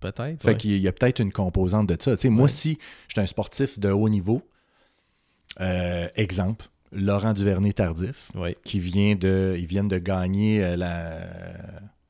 [0.00, 0.42] Peut-être.
[0.42, 0.56] Fait ouais.
[0.56, 2.16] qu'il y a peut-être une composante de ça.
[2.16, 4.42] Tu sais, Moi, si je suis un sportif de haut niveau,
[5.60, 8.56] euh, exemple, Laurent Duvernay-Tardif, Ouais.
[8.64, 11.20] qui vient de, ils viennent de gagner euh, la,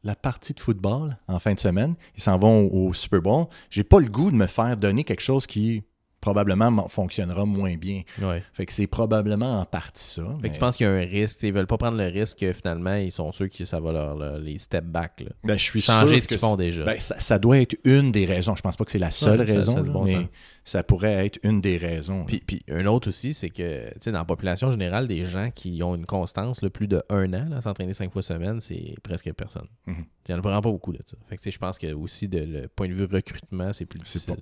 [0.03, 1.95] la partie de football en fin de semaine.
[2.17, 3.47] Ils s'en vont au, au Super Bowl.
[3.71, 5.85] J'ai pas le goût de me faire donner quelque chose qui
[6.21, 8.03] probablement m'en- fonctionnera moins bien.
[8.21, 8.43] Ouais.
[8.53, 10.23] Fait que c'est probablement en partie ça.
[10.23, 11.43] Fait que mais- tu penses qu'il y a un risque.
[11.43, 14.17] Ils veulent pas prendre le risque que finalement, ils sont sûrs que ça va leur,
[14.17, 15.21] leur- les step back.
[15.21, 15.31] Là.
[15.45, 16.85] Ben, je suis Changer sûr ce que qu'ils font déjà.
[16.85, 18.57] Ben, ça, ça doit être une des raisons.
[18.57, 20.25] Je pense pas que c'est la seule Ouais, raison, ça bon mais sens.
[20.65, 22.25] ça pourrait être une des raisons.
[22.25, 25.95] Puis, puis un autre aussi, c'est que dans la population générale, des gens qui ont
[25.95, 29.67] une constance, là, plus de un an, s'entraîner cinq fois semaine, c'est presque personne.
[29.87, 30.05] Mhm.
[30.29, 31.17] Il n'y en a vraiment pas beaucoup de ça.
[31.29, 34.37] Fait que je pense que aussi de le point de vue recrutement, c'est plus difficile.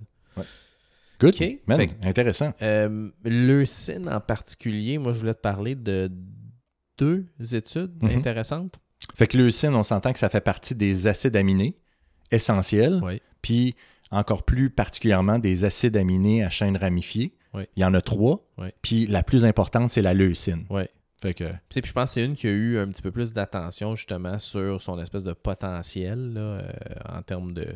[1.24, 1.58] Good.
[1.66, 2.52] Man, que- intéressant.
[2.62, 6.10] Euh, Leucine en particulier, moi je voulais te parler de
[6.98, 8.10] deux études Mhm.
[8.18, 8.74] intéressantes.
[9.14, 11.76] Fait que leucine, on s'entend que ça fait partie des acides aminés
[12.30, 13.20] essentiels, Oui.
[13.42, 13.74] puis
[14.10, 17.34] encore plus particulièrement des acides aminés à chaîne ramifiée.
[17.52, 17.64] Oui.
[17.76, 18.48] Il y en a trois.
[18.58, 18.68] Oui.
[18.82, 20.64] Puis la plus importante, c'est la leucine.
[20.70, 20.88] Ouais.
[21.20, 23.00] Fait que, Tu sais, puis je pense que c'est une qui a eu un petit
[23.02, 26.72] peu plus d'attention justement sur son espèce de potentiel là, euh,
[27.08, 27.66] en termes de,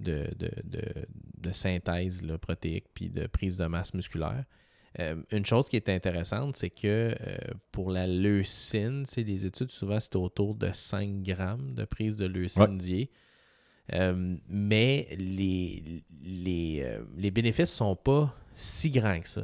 [0.00, 1.06] de, de, de-
[1.38, 4.44] de synthèse là, protéique puis de prise de masse musculaire.
[5.00, 7.36] Euh, une chose qui est intéressante, c'est que euh,
[7.72, 12.78] pour la leucine, les études, souvent, c'est autour de 5 grammes de prise de leucine
[12.80, 13.10] Ouais.
[13.92, 19.42] Euh, mais les, les, les bénéfices sont pas si grands que ça.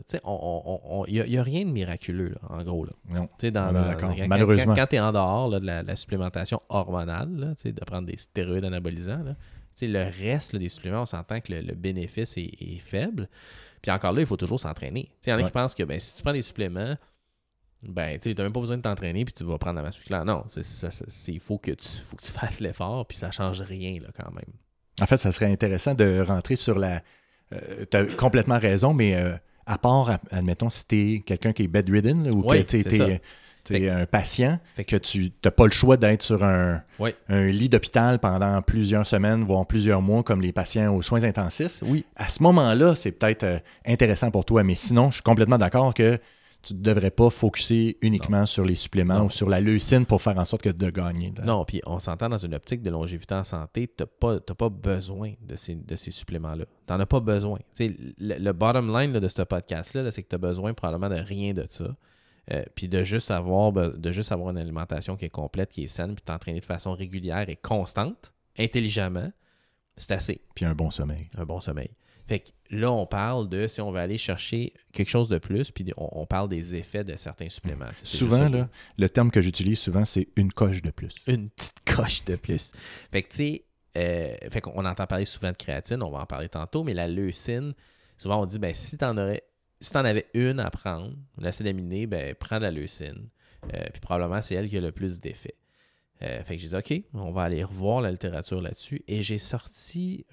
[1.08, 2.84] Il n'y a, rien de miraculeux, là, en gros.
[2.84, 2.92] Là.
[3.10, 3.28] non.
[3.42, 4.74] Dans, dans- quand- Malheureusement.
[4.74, 8.16] Quand, tu es en dehors là, de la, la supplémentation hormonale, là, de prendre des
[8.16, 9.34] stéroïdes anabolisants, là,
[9.82, 13.28] le reste là, des suppléments, on s'entend que le, le bénéfice est, est faible.
[13.82, 15.10] Puis encore là, il faut toujours s'entraîner.
[15.26, 15.44] Il y en a Ouais.
[15.46, 16.96] qui pensent que ben, si tu prends des suppléments,
[17.82, 20.24] ben, tu n'as même pas besoin de t'entraîner puis tu vas prendre la masse musculaire.
[20.26, 20.44] Non,
[21.28, 24.30] il faut que, tu, faut que tu fasses l'effort puis ça change rien là, quand
[24.32, 24.52] même.
[25.00, 27.02] En fait, ça serait intéressant de rentrer sur la.
[27.50, 31.68] tu as complètement raison, mais euh, à part, admettons, si tu es quelqu'un qui est
[31.68, 33.22] bedridden là, ou que tu c'est
[33.76, 37.10] es, un patient, Fait que tu n'as pas le choix d'être sur un, Oui.
[37.28, 41.82] un lit d'hôpital pendant plusieurs semaines, voire plusieurs mois, comme les patients aux soins intensifs,
[41.86, 44.62] Oui, à ce moment-là, c'est peut-être euh, intéressant pour toi.
[44.64, 46.18] Mais sinon, je suis complètement d'accord que
[46.62, 49.24] tu ne devrais pas focuser uniquement sur les suppléments Non.
[49.24, 51.32] ou sur la leucine pour faire en sorte que de gagner.
[51.42, 54.68] Non, puis on s'entend dans une optique de longévité en santé, tu n'as pas, pas
[54.68, 56.66] besoin de ces, de ces suppléments-là.
[56.86, 57.58] Tu n'en as pas besoin.
[57.78, 61.08] Le, le bottom line là, de ce podcast-là, là, c'est que tu as besoin probablement
[61.14, 61.96] de rien de ça.
[62.52, 65.84] Euh, puis de juste, avoir, be- de juste avoir une alimentation qui est complète, qui
[65.84, 69.30] est saine, puis t'entraîner de façon régulière et constante, intelligemment,
[69.96, 70.40] c'est assez.
[70.54, 71.28] Puis un bon sommeil.
[71.36, 71.90] Un bon sommeil.
[72.26, 75.70] Fait que là, on parle de si on va aller chercher quelque chose de plus,
[75.70, 77.86] puis on, on parle des effets de certains suppléments.
[77.90, 81.14] Tu c'est Souvent, là, le terme que j'utilise souvent, c'est une coche de plus.
[81.26, 82.72] une petite coche de plus.
[83.12, 83.64] Fait que, tu sais,
[83.98, 87.08] euh, fait qu'on entend parler souvent de créatine, on va en parler tantôt, mais la
[87.08, 87.74] leucine,
[88.16, 89.42] souvent on dit, ben, si t'en aurais,
[89.80, 93.28] si t'en avais une à prendre, l'acide aminé, ben, prends de la leucine.
[93.74, 95.54] Euh, puis probablement, c'est elle qui a le plus d'effet.
[96.22, 99.02] Euh, fait que j'ai dit, OK, on va aller revoir la littérature là-dessus.
[99.08, 100.26] Et j'ai sorti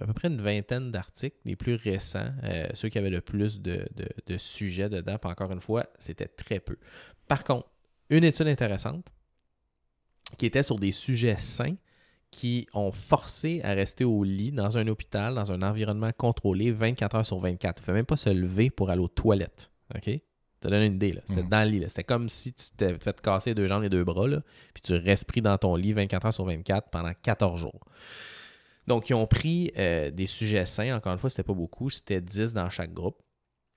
[0.00, 3.60] à peu près une vingtaine d'articles, les plus récents, euh, ceux qui avaient le plus
[3.60, 5.18] de, de- de sujets dedans.
[5.18, 6.76] Puis encore une fois, c'était très peu.
[7.26, 7.68] Par contre,
[8.08, 9.06] une étude intéressante
[10.38, 11.76] qui était sur des sujets sains
[12.30, 17.16] qui ont forcé à rester au lit dans un hôpital, dans un environnement contrôlé 24
[17.16, 17.78] heures sur 24.
[17.78, 19.70] Il ne fait même pas se lever pour aller aux toilettes.
[19.94, 20.10] OK?
[20.62, 21.12] Ça donne une idée.
[21.12, 21.20] là.
[21.26, 21.48] C'était Mhm.
[21.48, 21.80] dans le lit.
[21.80, 21.88] là.
[21.88, 24.42] C'était comme si tu t'étais fait casser deux jambes et deux bras, là,
[24.74, 27.80] puis tu restes pris dans ton lit 24 heures sur 24 pendant 14 jours.
[28.86, 30.96] Donc, ils ont pris euh, des sujets sains.
[30.96, 31.90] Encore une fois, c'était pas beaucoup.
[31.90, 33.22] C'était 10 dans chaque groupe.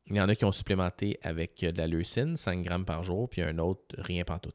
[0.08, 3.04] Il y en a qui ont supplémenté avec euh, de la leucine, 5 grammes par
[3.04, 4.52] jour, puis un autre, rien pas tout.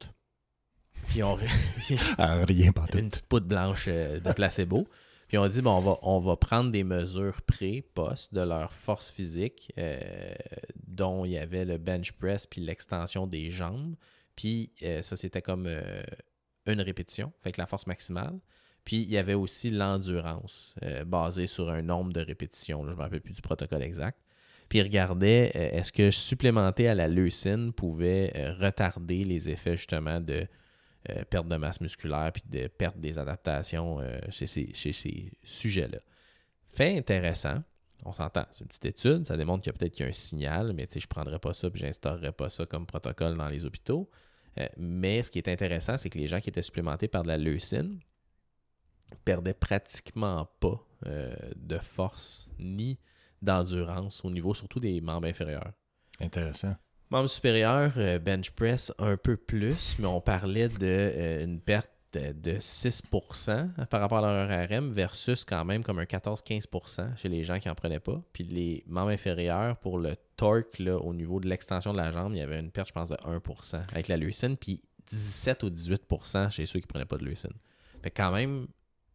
[1.07, 1.37] Puis on,
[2.17, 2.97] Ah, rien pas tout.
[2.97, 4.87] une petite poudre blanche euh, de placebo.
[5.27, 8.71] Puis on dit, bon, on va, on va prendre des mesures pré, post de leur
[8.71, 9.99] force physique, euh,
[10.87, 13.95] dont il y avait le bench press puis l'extension des jambes.
[14.35, 16.01] Puis euh, ça, c'était comme euh,
[16.65, 18.39] une répétition, fait que la force maximale.
[18.85, 20.73] Puis il y avait aussi l'endurance,
[21.05, 22.83] basée sur un nombre de répétitions.
[22.83, 24.17] là, je ne me rappelle plus du protocole exact.
[24.69, 30.47] Puis il regardait, est-ce que supplémenter à la leucine pouvait retarder les effets justement de
[31.09, 35.99] euh, perte de masse musculaire puis de perte des adaptations euh, chez ces, sujets-là.
[36.71, 37.63] Fait intéressant.
[38.05, 40.09] On s'entend, c'est une petite étude, ça démontre qu'il y a peut-être qu'il y a
[40.09, 43.49] un signal, mais je ne prendrais pas ça et j'instaurerais pas ça comme protocole dans
[43.49, 44.09] les hôpitaux.
[44.59, 47.29] Euh, mais ce qui est intéressant, c'est que les gens qui étaient supplémentés par de
[47.29, 47.99] la leucine
[49.25, 50.83] perdaient pratiquement pas
[51.55, 52.99] de force ni
[53.41, 55.71] d'endurance au niveau surtout des membres inférieurs.
[56.19, 56.75] Intéressant.
[57.09, 62.33] Membre supérieur, euh, bench press un peu plus, mais on parlait de euh, perte de
[62.33, 67.43] de 6% par rapport à leur RM versus quand même comme un 14-15% chez les
[67.43, 68.21] gens qui n'en prenaient pas.
[68.33, 72.33] Puis les membres inférieurs, pour le torque là, au niveau de l'extension de la jambe,
[72.33, 75.69] il y avait une perte, je pense, de 1% avec la leucine, puis 17 ou
[75.69, 77.53] 18% chez ceux qui ne prenaient pas de leucine.
[78.03, 78.67] Fait quand même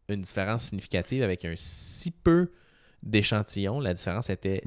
[0.09, 2.51] une différence significative avec un si peu
[3.01, 3.79] d'échantillons.
[3.79, 4.63] La différence était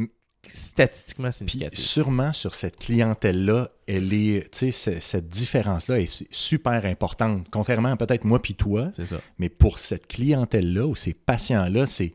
[0.53, 1.78] Statistiquement Puis significative.
[1.84, 7.47] sûrement sur cette clientèle-là, elle est, tu sais, c'est- cette différence-là est su- super importante.
[7.51, 9.16] Contrairement à peut-être moi puis toi, ça.
[9.38, 12.12] mais pour cette clientèle-là ou ces patients-là, c'est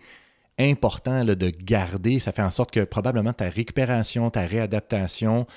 [0.59, 2.19] important là, de garder.
[2.19, 5.47] Ça fait en sorte que probablement ta récupération, ta réadaptation,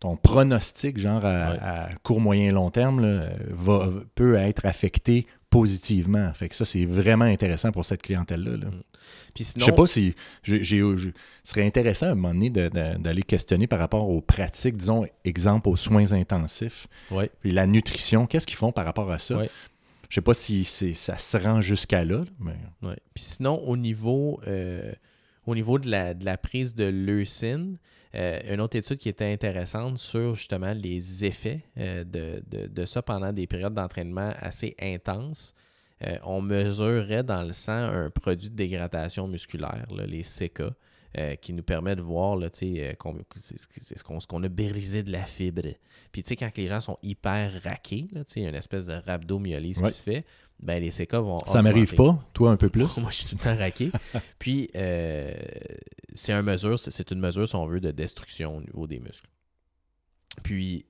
[0.00, 1.58] ton pronostic, genre à, Ouais.
[1.60, 6.32] à court, moyen, long terme, là, va, peut être affecté positivement.
[6.34, 8.56] Fait que ça, c'est vraiment intéressant pour cette clientèle-là.
[8.56, 8.66] là.
[9.34, 11.10] Puis Je sinon, sais pas si j'ai, je- ce
[11.44, 15.76] serait intéressant à un moment donné d'aller questionner par rapport aux pratiques, disons, exemple aux
[15.76, 17.30] soins intensifs, Ouais.
[17.40, 19.38] puis la nutrition, qu'est-ce qu'ils font par rapport à ça?
[19.38, 19.50] Ouais.
[20.08, 22.96] Je sais pas si c'est, ça se rend jusqu'à là, mais Ouais.
[23.14, 24.92] Puis sinon, au niveau, euh,
[25.46, 27.78] au niveau de, la, de la prise de leucine,
[28.14, 33.02] euh, une autre étude qui était intéressante sur justement les effets euh, de, de, ça
[33.02, 35.54] pendant des périodes d'entraînement assez intenses.
[36.06, 40.62] Euh, on mesurait dans le sang un produit de dégradation musculaire, les CK,
[41.18, 45.62] euh, qui nous permet de voir là, euh, ce qu'on a brisé de la fibre.
[46.12, 48.86] Puis tu sais, quand les gens sont hyper raqués, là, il y a une espèce
[48.86, 49.90] de rhabdomyolyse Ouais.
[49.90, 50.24] qui se fait,
[50.60, 51.38] ben les CK vont.
[51.46, 52.96] Ça m'arrive pas, toi un peu plus?
[52.98, 53.90] Moi, je suis tout le temps raqué.
[54.38, 55.34] Puis, euh,
[56.14, 59.28] c'est mesure, c'est- une mesure, si on veut, de destruction au niveau des muscles.
[60.42, 60.86] Puis,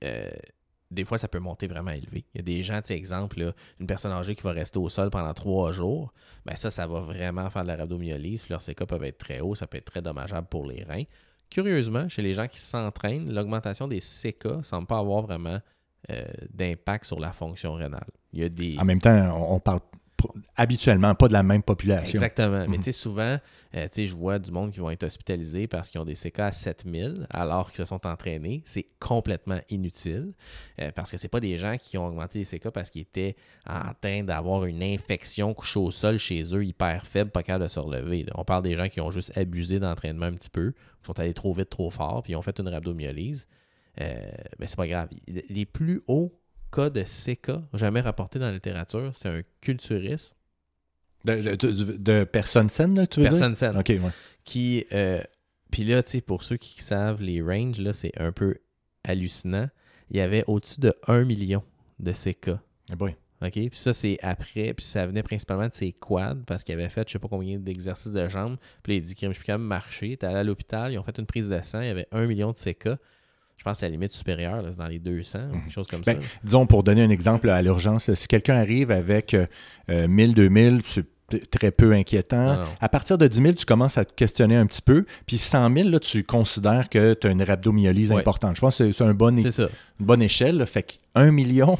[0.91, 2.25] des fois, ça peut monter vraiment élevé.
[2.33, 5.09] Il y a des gens, tu exemple, une personne âgée qui va rester au sol
[5.09, 6.13] pendant trois jours,
[6.45, 8.49] ben ça, ça va vraiment faire de la rhabdomyolyse.
[8.49, 11.03] Leurs CK peuvent être très hauts, ça peut être très dommageable pour les reins.
[11.49, 15.59] Curieusement, chez les gens qui s'entraînent, l'augmentation des CK ne semble pas avoir vraiment
[16.11, 18.09] euh, d'impact sur la fonction rénale.
[18.33, 18.77] Il y a des...
[18.79, 19.81] En même temps, on, parle
[20.55, 22.13] habituellement pas de la même population.
[22.13, 22.61] Exactement.
[22.67, 22.83] Mais Mhm.
[22.83, 23.37] tu sais, souvent,
[23.75, 26.15] euh, tu sais, je vois du monde qui vont être hospitalisés parce qu'ils ont des
[26.15, 28.61] CK à 7000 alors qu'ils se sont entraînés.
[28.65, 30.33] C'est complètement inutile
[30.81, 33.35] euh, parce que c'est pas des gens qui ont augmenté les CK parce qu'ils étaient
[33.67, 37.69] en train d'avoir une infection couchée au sol chez eux, hyper faible, pas capable de
[37.69, 38.23] se relever.
[38.23, 38.33] là.
[38.35, 41.33] On parle des gens qui ont juste abusé d'entraînement un petit peu, qui sont allés
[41.33, 43.47] trop vite, trop fort, puis ils ont fait une rhabdomyolyse.
[44.01, 44.19] Euh,
[44.59, 45.09] mais c'est pas grave.
[45.27, 46.33] Les plus hauts
[46.71, 50.35] cas de CK jamais rapportés dans la littérature, c'est un culturiste,
[51.25, 53.71] De, de- de- de personnes saines, là, tu veux personne saine.
[53.71, 53.79] dire?
[53.81, 54.11] OK, ouais.
[54.45, 55.21] qui euh,
[55.71, 58.55] puis là tu sais pour ceux qui savent les ranges là c'est un peu
[59.03, 59.69] hallucinant
[60.09, 61.63] il y avait au-dessus de 1 million
[61.99, 62.51] de CK
[62.91, 63.15] Eh boy.
[63.41, 66.89] OK puis ça c'est après puis ça venait principalement de ses quads parce qu'il avait
[66.89, 69.63] fait je sais pas combien d'exercices de jambes puis il dit que je suis capable
[69.65, 71.91] de marcher t'es allé à l'hôpital ils ont fait une prise de sang il y
[71.91, 72.89] avait 1 million de CK
[73.59, 76.01] je pense que c'est la limite supérieure c'est dans les 200 ou quelque chose comme
[76.05, 80.33] Ben, ça Disons, pour donner un exemple à l'urgence, si quelqu'un arrive avec euh, 1000,
[80.33, 82.55] 2000, c'est t- très peu inquiétant.
[82.55, 82.67] Non, non.
[82.79, 85.05] À partir de 10 000, tu commences à te questionner un petit peu.
[85.27, 88.55] Puis 100 000, là, tu considères que tu as une rhabdomyolyse importante.
[88.55, 90.57] Je pense que c'est- c'est un bon é- c'est une bonne échelle.
[90.57, 90.65] là.
[90.65, 91.77] Fait que 1 million,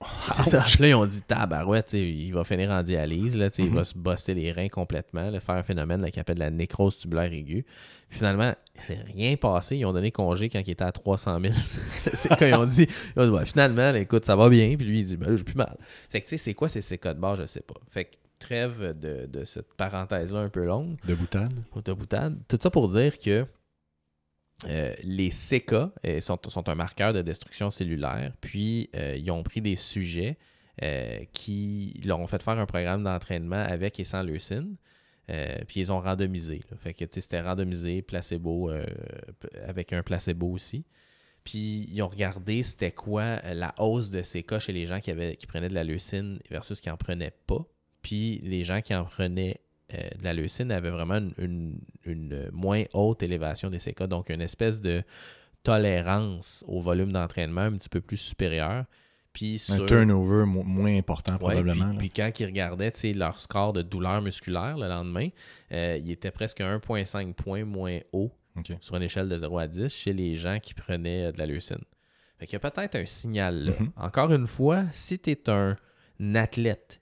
[0.32, 0.64] C'est ça.
[0.80, 3.74] Là, ils ont dit tabarouette, il va finir en dialyse, là, il Mhm.
[3.74, 6.98] va se buster les reins complètement, là, faire un phénomène là, qui appelle la nécrose
[6.98, 7.64] tubulaire aiguë.
[8.12, 9.76] Finalement, c'est rien passé.
[9.76, 11.54] Ils ont donné congé quand il était à 300 000.
[12.14, 12.86] c'est quand ils ont dit,
[13.16, 14.76] ils ont dit, Ouais, finalement, écoute, ça va bien.
[14.76, 15.76] Puis lui, il dit, ben là, j'ai plus mal.
[16.10, 17.74] Fait que tu sais, c'est quoi ces CK de base, je sais pas.
[17.90, 22.36] Fait que trêve de, de cette parenthèse-là un peu longue de boutade.
[22.48, 23.46] Tout ça pour dire que
[24.68, 25.72] euh, les CK
[26.06, 28.32] euh, sont, sont un marqueur de destruction cellulaire.
[28.40, 30.36] Puis, euh, ils ont pris des sujets
[31.32, 34.76] qui leur ont fait faire un programme d'entraînement avec et sans leucine.
[35.30, 36.60] Euh, puis ils ont randomisé.
[37.10, 38.84] c'était randomisé, placebo, euh,
[39.66, 40.84] avec un placebo aussi.
[41.44, 45.00] Puis ils ont regardé c'était quoi euh, la hausse de ces cas chez les gens
[45.00, 45.12] qui,
[45.46, 47.64] prenaient de la leucine versus qui n'en prenaient pas.
[48.02, 49.60] Puis les gens qui en prenaient
[49.90, 51.78] de la leucine avaient vraiment une,
[52.50, 55.02] moins haute élévation des CK, donc une espèce de
[55.62, 58.86] tolérance au volume d'entraînement un petit peu plus supérieur.
[59.32, 61.94] Puis Un turnover mo- moins important, Ouais, probablement.
[61.96, 65.28] puis, quand ils regardaient leur score de douleur musculaire le lendemain,
[65.72, 68.30] euh, il était presque 1,5 points moins haut
[68.80, 71.46] sur une échelle de 0 à 10 chez les gens qui prenaient euh, de la
[71.46, 71.80] leucine.
[72.38, 73.72] Fait qu'il y a peut-être un signal là.
[73.80, 73.92] Mhm.
[73.96, 75.76] Encore une fois, si tu es un
[76.34, 77.00] athlète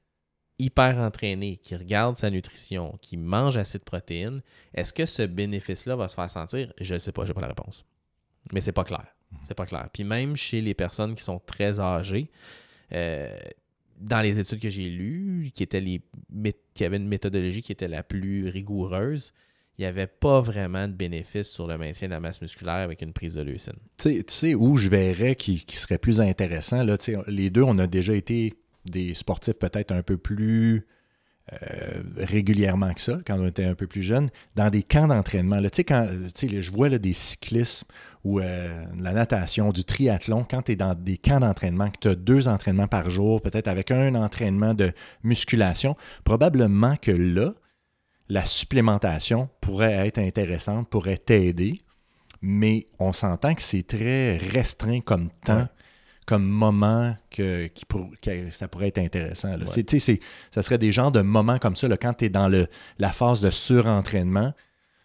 [0.58, 4.42] hyper entraîné, qui regarde sa nutrition, qui mange assez de protéines,
[4.74, 6.72] est-ce que ce bénéfice-là va se faire sentir?
[6.80, 7.84] Je ne sais pas, j'ai pas la réponse.
[8.52, 9.06] Mais c'est pas clair.
[9.44, 9.88] C'est pas clair.
[9.92, 12.30] Puis même chez les personnes qui sont très âgées,
[12.92, 13.36] euh,
[14.00, 15.64] dans les études que j'ai lues, qui,
[16.84, 19.32] avaient une méthodologie qui était la plus rigoureuse,
[19.78, 23.02] il n'y avait pas vraiment de bénéfice sur le maintien de la masse musculaire avec
[23.02, 23.76] une prise de leucine.
[23.98, 26.96] Tu sais- où je verrais qui, qui serait plus intéressant, là,
[27.28, 28.54] les deux, on a déjà été
[28.84, 30.86] des sportifs peut-être un peu plus
[31.52, 35.60] euh, régulièrement que ça, quand on était un peu plus jeune, dans des camps d'entraînement.
[35.62, 36.06] Tu sais, quand
[36.42, 37.86] je vois des cyclismes
[38.22, 42.08] ou euh, la natation, du triathlon, quand tu es dans des camps d'entraînement, que tu
[42.08, 44.92] as deux entraînements par jour, peut-être avec un entraînement de
[45.24, 47.54] musculation, probablement que là,
[48.28, 51.80] la supplémentation pourrait être intéressante, pourrait t'aider,
[52.42, 55.66] mais on s'entend que c'est très restreint comme temps.
[56.30, 59.48] Comme moment que, qui pour- que ça pourrait être intéressant.
[59.50, 59.58] là.
[59.58, 59.66] Ouais.
[59.66, 60.20] C'est- tu sais, c'est-
[60.54, 62.66] ça serait des genres de moments comme ça, là, quand tu es dans le,
[62.98, 64.54] la phase de surentraînement.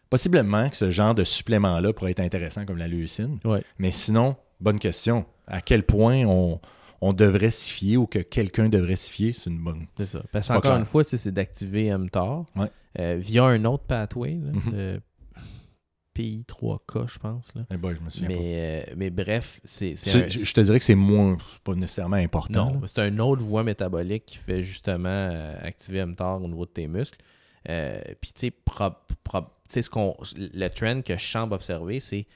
[0.09, 3.39] Possiblement que ce genre de supplément-là pourrait être intéressant comme la leucine.
[3.43, 3.63] Ouais.
[3.79, 5.25] Mais sinon, bonne question.
[5.47, 6.59] À quel point on,
[7.01, 9.87] on devrait s'y fier ou que quelqu'un devrait s'y fier, c'est une bonne.
[9.97, 10.21] C'est ça.
[10.31, 12.67] Parce qu'encore une fois, c'est d'activer mTOR Ouais.
[12.99, 14.99] euh, via un autre pathway, là, Mhm.
[16.17, 17.53] Le PI3K, je pense.
[17.55, 17.63] Là.
[17.71, 18.33] Eh ben, je me souviens pas.
[18.35, 22.73] Mais, euh, mais bref, c'est un- je te dirais que c'est moins, pas nécessairement important.
[22.73, 26.71] Non, c'est une autre voie métabolique qui fait justement euh, activer mTOR au niveau de
[26.71, 27.19] tes muscles.
[27.69, 28.51] Euh, Puis, tu
[29.69, 32.27] sais, ce qu'on- le trend que je semble observer, c'est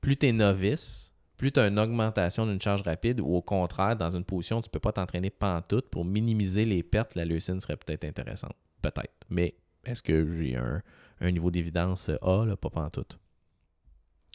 [0.00, 3.96] plus tu es novice, plus tu as une augmentation d'une charge rapide, ou au contraire,
[3.96, 7.60] dans une position où tu peux pas t'entraîner pantoute pour minimiser les pertes, la leucine
[7.60, 8.54] serait peut-être intéressante.
[8.82, 9.14] Peut-être.
[9.30, 9.54] Mais
[9.86, 10.82] est-ce que j'ai un,
[11.20, 13.18] un niveau d'évidence A, là, pas pantoute?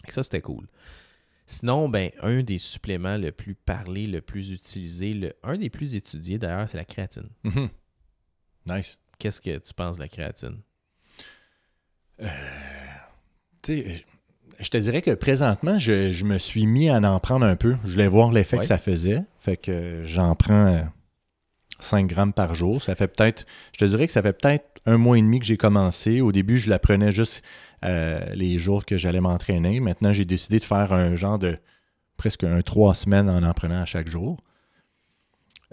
[0.10, 0.68] Ça, c'était cool.
[1.46, 5.96] Sinon, ben, un des suppléments le plus parlé, le plus utilisé, le, un des plus
[5.96, 7.30] étudiés d'ailleurs, c'est la créatine.
[7.44, 7.70] Mhm.
[8.68, 8.98] Nice.
[9.20, 10.62] Qu'est-ce que tu penses de la créatine?
[12.20, 12.28] Tu
[13.66, 14.06] sais,
[14.60, 17.76] je te dirais que présentement, je, je me suis mis à en prendre un peu.
[17.86, 18.62] Je voulais voir l'effet Ouais.
[18.62, 19.22] que ça faisait.
[19.40, 20.82] Fait que j'en prends euh,
[21.84, 22.82] 5 grammes par jour.
[22.82, 25.46] Ça fait peut-être, je te dirais que ça fait peut-être un mois et demi que
[25.46, 26.22] j'ai commencé.
[26.22, 27.44] Au début, je la prenais juste
[27.86, 29.80] euh, les jours que j'allais m'entraîner.
[29.80, 31.58] Maintenant, j'ai décidé de faire un genre de
[32.18, 34.38] presque un trois semaines en en prenant à chaque jour.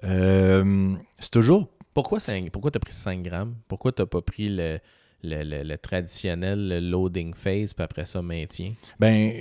[0.05, 3.57] Euh, c'est toujours Pourquoi, cinq- pourquoi tu as pris 5 grammes?
[3.67, 4.79] Pourquoi tu pas pris le,
[5.25, 8.75] le, le- le traditionnel le loading phase, puis après ça, maintien?
[9.01, 9.33] Ben,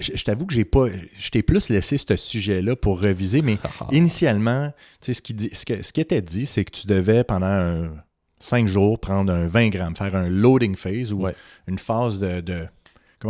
[0.00, 0.86] je, je t'avoue que j'ai pas.
[1.18, 3.58] Je t'ai plus laissé ce sujet-là pour reviser, mais
[3.92, 6.86] initialement, tu sais, ce qui, dit- ce, que- ce qui était dit, c'est que tu
[6.86, 7.90] devais, pendant un,
[8.40, 11.34] 5 jours, prendre un 20 grammes, faire un loading phase ou Ouais.
[11.66, 12.40] une phase de.
[12.40, 12.66] de-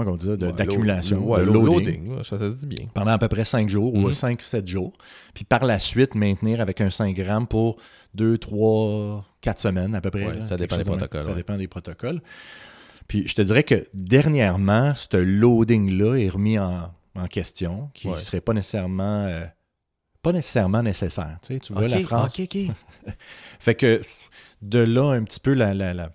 [0.02, 2.86] comment on dit ça, de- Ouais, d'accumulation, ouais, loading, ça, ça se dit bien.
[2.94, 4.12] pendant à peu près 5 jours ou Mhm.
[4.12, 4.92] 5-7 jours.
[5.34, 7.76] Puis par la suite, maintenir avec un 5 grammes pour
[8.14, 10.26] 2, 3, 4 semaines à peu près.
[10.26, 12.20] Ouais, là, ça dépend des protocoles, Ça dépend des protocoles.
[13.08, 18.16] Puis je te dirais que dernièrement, ce loading-là est remis en, en question, qui ne
[18.16, 19.44] serait pas nécessairement, euh,
[20.22, 21.36] pas nécessairement nécessaire.
[21.46, 22.56] Tu, sais, tu vois la ok, ok.
[23.60, 24.00] Fait que
[24.62, 26.10] de là un petit peu la, la- la-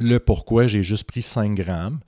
[0.00, 2.00] le pourquoi j'ai juste pris 5 grammes.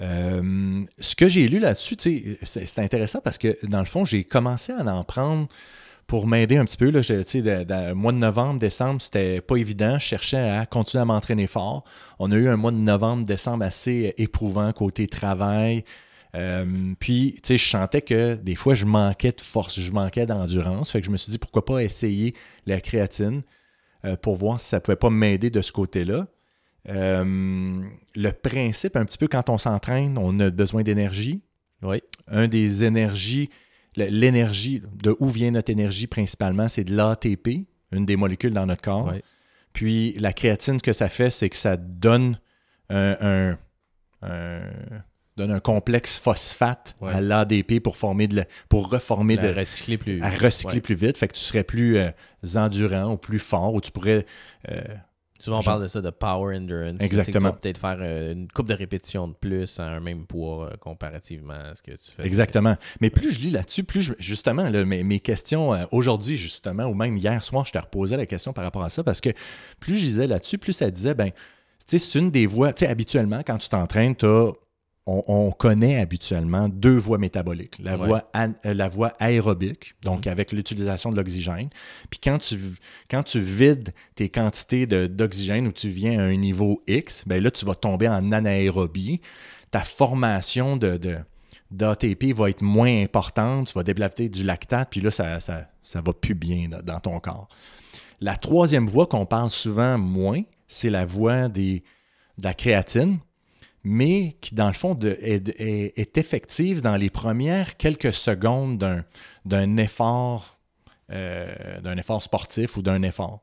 [0.00, 1.96] Euh, ce que j'ai lu là-dessus,
[2.42, 5.48] c'est intéressant parce que dans le fond, j'ai commencé à en prendre
[6.06, 6.90] pour m'aider un petit peu.
[6.90, 9.98] Là, de- mois de novembre, décembre, c'était pas évident.
[9.98, 11.84] Je cherchais à continuer à m'entraîner fort.
[12.18, 15.84] On a eu un mois de novembre, décembre assez éprouvant côté travail.
[16.34, 16.64] Euh,
[16.98, 20.90] puis, tu sais, je sentais que des fois, je manquais de force, je manquais d'endurance.
[20.92, 22.34] Fait que je me suis dit, pourquoi pas essayer
[22.66, 23.42] la créatine
[24.04, 26.26] euh, pour voir si ça pouvait pas m'aider de ce côté-là.
[26.88, 27.82] Euh,
[28.14, 31.42] le principe, un petit peu, quand on s'entraîne, on a besoin d'énergie.
[31.82, 32.02] Oui.
[32.28, 33.50] Un des énergies,
[33.96, 38.82] l'énergie, de où vient notre énergie principalement, c'est de l'ATP, une des molécules dans notre
[38.82, 39.12] corps.
[39.72, 42.38] Puis la créatine, ce que ça fait, c'est que ça donne
[42.88, 43.58] un, un-
[44.22, 44.60] un-
[45.36, 47.12] donne un complexe phosphate Ouais.
[47.12, 50.20] à l'ADP pour former de la- pour reformer La de, recycler plus.
[50.22, 50.80] à recycler Ouais.
[50.80, 51.16] plus vite.
[51.16, 52.10] Fait que tu serais plus euh,
[52.56, 54.26] endurant ou plus fort ou tu pourrais.
[54.70, 54.82] euh,
[55.40, 56.98] Souvent, on Genre- parle de ça de power endurance.
[56.98, 57.50] Tu Exactement.
[57.52, 60.76] Tu peut-être faire euh, une coupe de répétitions de plus à un même poids euh,
[60.76, 62.24] comparativement à ce que tu fais.
[62.26, 62.76] exactement.
[63.00, 66.84] Mais plus je lis là-dessus, plus je- justement, là, mes, mes questions euh, aujourd'hui, justement,
[66.84, 69.30] ou même hier soir, je te reposais la question par rapport à ça parce que
[69.80, 71.34] plus je lisais là-dessus, plus ça disait, ben, tu
[71.86, 72.72] sais, c'est une des voies.
[72.72, 74.52] Tu sais, habituellement, quand tu t'entraînes, t'as-
[75.06, 77.78] On, on connaît habituellement deux voies métaboliques.
[77.80, 78.06] La, Ouais.
[78.06, 81.68] voie, an- euh, la voie aérobique, donc avec l'utilisation de l'oxygène.
[82.10, 82.58] Puis quand tu,
[83.10, 87.50] quand tu vides tes quantités d'oxygène ou tu viens à un niveau X, ben là,
[87.50, 89.20] tu vas tomber en anaérobie.
[89.70, 91.18] Ta formation de, de-
[91.70, 96.00] d'ATP va être moins importante, tu vas développer du lactate, puis là, ça, ça, ça
[96.00, 97.48] va plus bien là, dans ton corps.
[98.20, 101.82] La troisième voie qu'on parle souvent moins, c'est la voie des,
[102.38, 103.18] de la créatine,
[103.84, 109.04] mais qui, dans le fond, est, effective dans les premières quelques secondes
[109.44, 110.58] d'un, effort,
[111.10, 113.40] euh, d'un effort sportif ou d'un effort.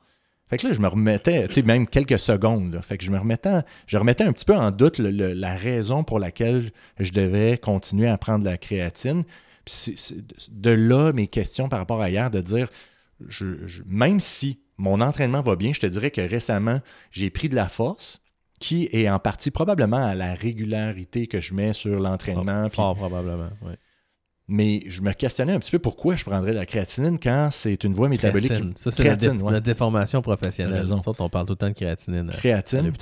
[0.50, 2.80] Fait que là, je me remettais, tu sais, même quelques secondes.
[2.82, 6.20] Fait que je me remettais, je remettais un petit peu en doute la raison pour
[6.20, 9.26] laquelle je devais continuer à prendre la créatine.
[9.66, 9.96] Puis
[10.50, 12.70] de là mes questions par rapport à hier, de dire,
[13.86, 16.80] même si mon entraînement va bien, je te dirais que récemment,
[17.12, 18.22] j'ai pris de la force,
[18.60, 22.64] qui est en partie probablement à la régularité que je mets sur l'entraînement.
[22.64, 23.50] Fort, puis- fort probablement.
[23.64, 23.78] ouais.
[24.50, 27.84] Mais je me questionnais un petit peu pourquoi je prendrais de la créatinine quand c'est
[27.84, 28.48] une voie métabolique.
[28.50, 28.74] Créatine.
[28.78, 29.52] Ça, c'est Créatine, dé- ouais.
[29.52, 30.80] notre déformation professionnelle.
[30.80, 31.02] Raison.
[31.20, 32.30] On parle tout le temps de créatinine.
[32.30, 32.94] Créatine?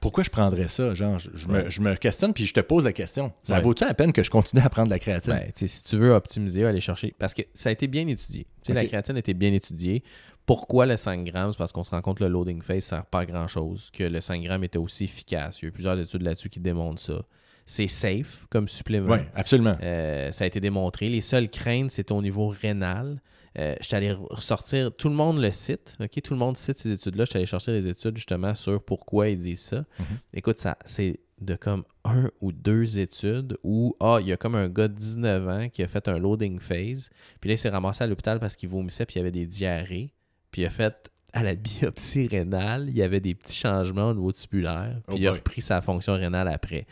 [0.00, 0.94] Pourquoi je prendrais ça?
[0.94, 1.64] Genre, je, je Ouais.
[1.64, 3.32] me, je me questionne puis je te pose la question.
[3.42, 3.62] Ça Ouais.
[3.62, 5.32] vaut-tu la peine que je continue à prendre de la créatine?
[5.32, 7.14] Ben, si tu veux optimiser, aller chercher.
[7.18, 8.46] Parce que ça a été bien étudié.
[8.68, 10.04] La créatine a été bien étudiée.
[10.46, 11.52] Pourquoi le 5 grammes?
[11.52, 13.46] C'est parce qu'on se rend compte que le loading phase ne sert pas à grand
[13.46, 13.90] chose.
[13.92, 15.60] Que le 5 grammes était aussi efficace.
[15.60, 17.22] Il y a eu plusieurs études là-dessus qui démontrent ça.
[17.66, 19.12] C'est safe comme supplément.
[19.12, 19.76] oui, absolument.
[19.82, 21.08] Euh, ça a été démontré.
[21.08, 23.20] Les seules craintes, c'est au niveau rénal.
[23.58, 26.22] Euh, je suis allé ressortir, tout le monde le cite, ok?
[26.22, 27.24] Tout le monde cite ces études-là.
[27.24, 29.84] Je suis allé chercher les études justement sur pourquoi ils disent ça.
[29.98, 30.06] Mhm.
[30.34, 34.54] Écoute, ça, c'est de comme un ou deux études où, ah, il y a comme
[34.54, 37.10] un gars de 19 ans qui a fait un loading phase,
[37.40, 39.46] puis là, il s'est ramassé à l'hôpital parce qu'il vomissait, puis il y avait des
[39.46, 40.12] diarrhées,
[40.50, 44.14] puis il a fait à la biopsie rénale, il y avait des petits changements au
[44.14, 46.86] niveau tubulaire, puis Oh il a repris sa fonction rénale après.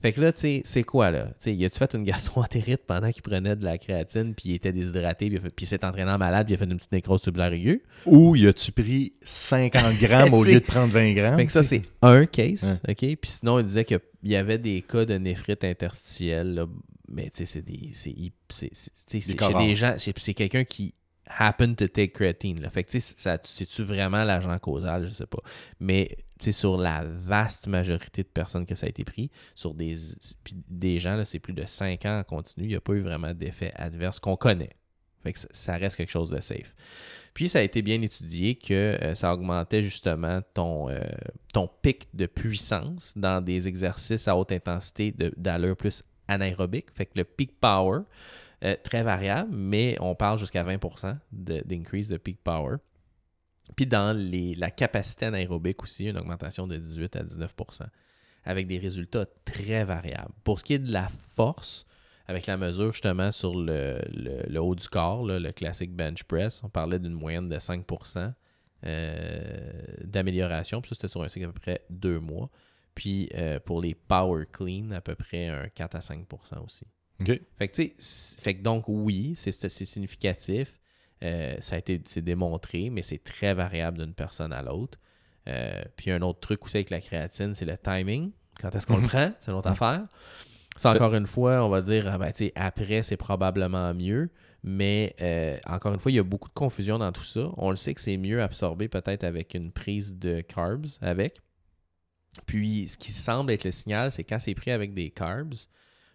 [0.00, 1.24] Fait que là, tu sais, c'est quoi, là?
[1.26, 4.54] Tu sais, y a-tu fait une gastroentérite pendant qu'il prenait de la créatine, puis il
[4.54, 6.92] était déshydraté, puis, il il s'est entraîné en malade, puis il a fait une petite
[6.92, 7.82] nécrose tubulaire aiguë?
[8.06, 11.36] Ou y a-tu pris 50 grammes au lieu de prendre 20 grammes?
[11.36, 12.96] Fait que ça, c'est un case, OK?
[13.16, 16.66] Puis sinon, il disait qu'il y avait des cas de néphrite interstitielle, là,
[17.10, 17.90] mais tu sais, c'est des...
[17.92, 18.14] C'est
[18.50, 19.94] c'est- c'est- c'est chez des gens...
[19.96, 20.94] C'est quelqu'un qui
[21.28, 22.68] happen to take creatine.
[22.70, 25.06] Fait que, ça- c'est-tu vraiment l'agent causal?
[25.06, 25.42] Je sais pas.
[25.80, 29.94] Mais, sur la vaste majorité de personnes que ça a été pris, sur des,
[30.68, 33.34] des gens, c'est plus de 5 ans en continu, il n'y a pas eu vraiment
[33.34, 34.70] d'effet adverse qu'on connaît.
[35.22, 36.74] Fait que ça, reste quelque chose de safe.
[37.34, 41.00] Puis ça a été bien étudié que euh, ça augmentait justement ton, euh,
[41.52, 46.86] ton pic de puissance dans des exercices à haute intensité d'allure plus anaérobique.
[46.94, 48.02] Fait que le peak power,
[48.64, 52.76] euh, très variable, mais on parle jusqu'à 20% de- d'increase de, peak power.
[53.76, 57.82] Puis dans les, la capacité anaérobique aussi, une augmentation de 18 à 19%,
[58.44, 60.32] avec des résultats très variables.
[60.44, 61.86] Pour ce qui est de la force,
[62.26, 66.68] avec la mesure justement sur le, le- haut du corps, le classique bench press, on
[66.68, 68.32] parlait d'une moyenne de 5%
[68.84, 69.70] euh,
[70.04, 70.80] d'amélioration.
[70.80, 72.50] Puis ça, c'était sur un cycle à peu près deux mois.
[72.94, 76.84] Puis euh, pour les power clean, à peu près un 4 à 5% aussi.
[77.24, 80.78] Fait que, tu fait que donc, oui, c'est significatif.
[81.24, 84.98] Euh, ça a été c'est démontré, mais c'est très variable d'une personne à l'autre.
[85.48, 88.30] Euh, puis un autre truc aussi avec la créatine, c'est le timing.
[88.60, 89.08] Quand est-ce qu'on le Mhm.
[89.08, 89.32] prend?
[89.40, 90.06] C'est une autre affaire.
[90.76, 94.30] C'est encore une fois, on va dire, ah ben, après, c'est probablement mieux.
[94.62, 97.50] Mais euh, encore une fois, il y a beaucoup de confusion dans tout ça.
[97.56, 101.40] On le sait que c'est mieux absorbé peut-être avec une prise de carbs avec.
[102.46, 105.54] Puis, ce qui semble être le signal, c'est quand c'est pris avec des carbs,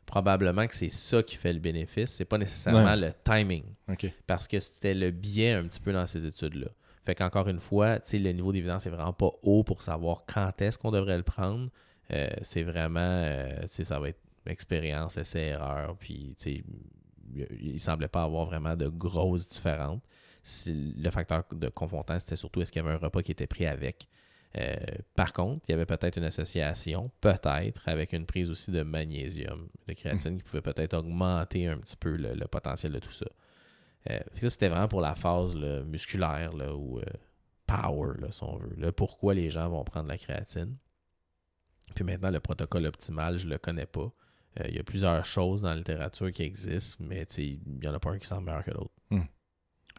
[0.05, 2.11] probablement que c'est ça qui fait le bénéfice.
[2.11, 2.97] C'est pas nécessairement Ouais.
[2.97, 3.63] le timing.
[4.27, 6.67] Parce que c'était le biais un petit peu dans ces études-là.
[7.05, 10.77] Fait qu'encore une fois, le niveau d'évidence est vraiment pas haut pour savoir quand est-ce
[10.77, 11.69] qu'on devrait le prendre.
[12.11, 15.95] Euh, c'est vraiment, euh, ça va être expérience, essai-erreur.
[15.97, 16.63] Puis, tu sais,
[17.35, 20.01] il- il semblait pas avoir vraiment de grosses différences.
[20.67, 23.65] Le facteur de confrontant, c'était surtout est-ce qu'il y avait un repas qui était pris
[23.65, 24.07] avec.
[24.57, 24.75] Euh,
[25.15, 29.67] par contre, il y avait peut-être une association, peut-être, avec une prise aussi de magnésium,
[29.87, 33.25] de créatine, qui pouvait peut-être augmenter un petit peu le, potentiel de tout ça.
[34.09, 37.03] Euh, c'était vraiment pour la phase musculaire là, ou euh,
[37.65, 38.91] power, là, si on veut.
[38.91, 40.75] Pourquoi les gens vont prendre la créatine.
[41.95, 44.11] Puis maintenant, le protocole optimal, je le connais pas.
[44.59, 47.93] Euh, il y a plusieurs choses dans la littérature qui existent, mais il n'y en
[47.93, 48.93] a pas un qui semble meilleur que l'autre.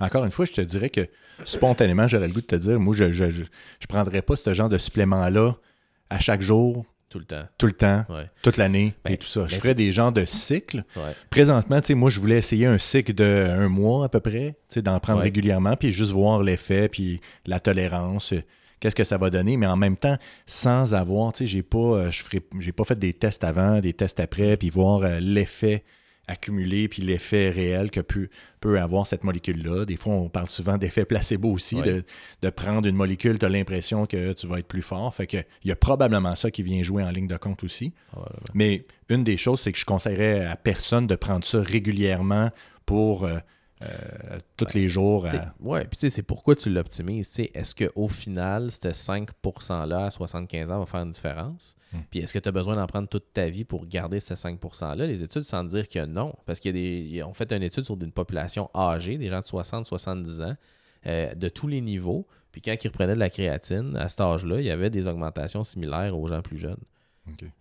[0.01, 1.07] Encore une fois, je te dirais que
[1.45, 3.45] spontanément, j'aurais le goût de te dire, moi, je je, je,
[3.81, 5.55] je prendrais pas ce genre de supplément-là
[6.11, 7.45] à chaque jour, Tout le temps.
[7.59, 8.29] tout le temps, Ouais.
[8.43, 9.47] toute l'année Ben, et tout ça.
[9.47, 10.85] Je ben, ferais des genres de cycles.
[10.97, 11.13] Ouais.
[11.31, 14.57] Présentement, tu sais, moi, je voulais essayer un cycle de un mois à peu près,
[14.69, 15.25] tu sais, d'en prendre Ouais.
[15.25, 18.43] régulièrement, puis juste voir l'effet, puis la tolérance, euh,
[18.81, 21.79] qu'est-ce que ça va donner, mais en même temps, sans avoir, tu sais, j'ai pas,
[21.79, 25.21] euh, je ferai, j'ai pas fait des tests avant, des tests après, puis voir euh,
[25.21, 25.85] l'effet
[26.27, 28.29] accumulé, puis l'effet réel que peut,
[28.61, 29.85] peut avoir cette molécule-là.
[29.85, 32.05] Des fois, on parle souvent d'effet placebo aussi, de,
[32.43, 35.15] de prendre une molécule, tu as l'impression que tu vas être plus fort.
[35.15, 37.93] Fait que il y a probablement ça qui vient jouer en ligne de compte aussi.
[38.55, 42.51] Mais une des choses, c'est que je conseillerais à personne de prendre ça régulièrement
[42.87, 43.39] pour euh,
[43.85, 45.27] euh, tous les jours.
[45.27, 47.33] À- ouais, puis tu sais, c'est pourquoi tu l'optimises.
[47.39, 51.77] Est-ce qu'au final, ce 5%-là à 75 ans va faire une différence?
[51.93, 51.99] Hmm.
[52.11, 55.07] Puis est-ce que tu as besoin d'en prendre toute ta vie pour garder ce 5%-là?
[55.07, 56.35] Les études semblent dire que non.
[56.47, 57.23] Parce qu'il y a des.
[57.23, 60.57] ont fait une étude sur une population âgée, des gens de 60-70 ans,
[61.07, 62.27] euh, de tous les niveaux.
[62.53, 65.65] Puis quand ils reprenaient de la créatine, à cet âge-là, il y avait des augmentations
[65.65, 66.81] similaires aux gens plus jeunes.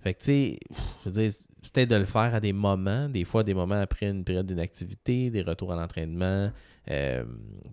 [0.01, 0.59] Fait que, tu sais,
[1.03, 1.31] je veux dire,
[1.71, 5.29] peut-être de le faire à des moments, des fois des moments après une période d'inactivité,
[5.29, 6.51] des retours à l'entraînement,
[6.89, 7.23] euh,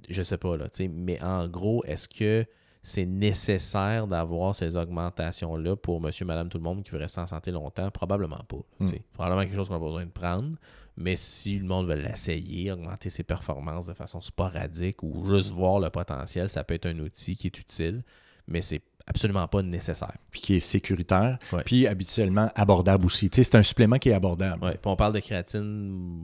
[0.08, 2.46] je sais pas, là, mais en gros, est-ce que
[2.82, 7.26] c'est nécessaire d'avoir ces augmentations-là pour monsieur, madame, tout le monde qui veut rester en
[7.26, 7.90] santé longtemps?
[7.90, 8.62] Probablement pas.
[8.80, 9.02] tu sais.
[9.12, 10.56] Probablement quelque chose qu'on a besoin de prendre,
[10.96, 15.78] mais si le monde veut l'essayer, augmenter ses performances de façon sporadique ou juste voir
[15.80, 18.02] le potentiel, ça peut être un outil qui est utile,
[18.46, 20.14] mais c'est absolument pas nécessaire.
[20.30, 21.62] Puis qui est sécuritaire, Ouais.
[21.64, 23.28] puis habituellement abordable aussi.
[23.28, 24.64] Tu sais, c'est un supplément qui est abordable.
[24.64, 25.62] Ouais, puis on parle de créatine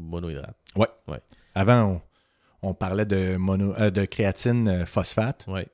[0.09, 0.57] monohydrate.
[1.55, 2.01] Avant,
[2.63, 5.67] on, on parlait de, mono, euh, de créatine euh, phosphate, Ouais.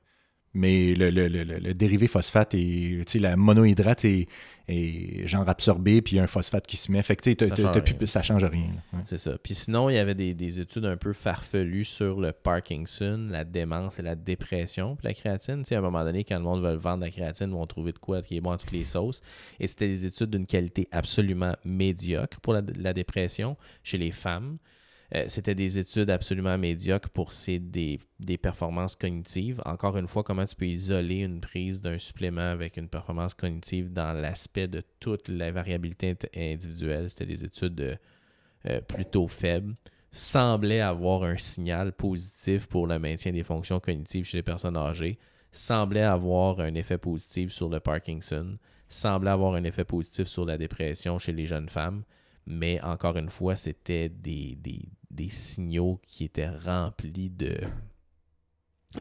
[0.55, 4.27] Mais le, le- le- le- le dérivé phosphate et la monohydrate est,
[4.69, 7.03] est genre absorbé, puis il y a un phosphate qui se met.
[7.03, 8.07] Fait que tu sais, t'as- Ça change plus- rien.
[8.07, 8.67] ça change rien.
[8.93, 9.01] Ouais.
[9.07, 9.39] C'est ça.
[9.43, 13.45] Puis sinon, il y avait des, des études un peu farfelues sur le Parkinson, la
[13.45, 14.95] démence et la dépression.
[14.97, 17.11] Puis la créatine, tu sais, à un moment donné, quand le monde veut vendre la
[17.11, 19.21] créatine, ils vont trouver de quoi qui est bon à toutes les sauces.
[19.59, 24.59] Et c'était des études d'une qualité absolument médiocre pour la, la dépression chez les femmes.
[25.15, 29.61] Euh, c'était des études absolument médiocres pour ces, des, des, performances cognitives.
[29.67, 33.93] Encore une fois, comment tu peux isoler une prise d'un supplément avec une performance cognitive
[33.93, 37.11] dans l'aspect de toute la variabilité individuelle.
[37.11, 37.99] C'était des études
[38.67, 39.75] euh, plutôt faibles.
[40.13, 45.19] Semblait avoir un signal positif pour le maintien des fonctions cognitives chez les personnes âgées.
[45.51, 48.57] Semblait avoir un effet positif sur le Parkinson.
[48.89, 52.03] Semblait avoir un effet positif sur la dépression chez les jeunes femmes
[52.47, 54.89] mais encore une fois, c'était des, des,
[55.29, 57.59] signaux qui étaient remplis de,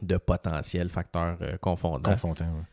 [0.00, 2.10] de potentiels facteurs euh, confondants.
[2.10, 2.64] Confondants,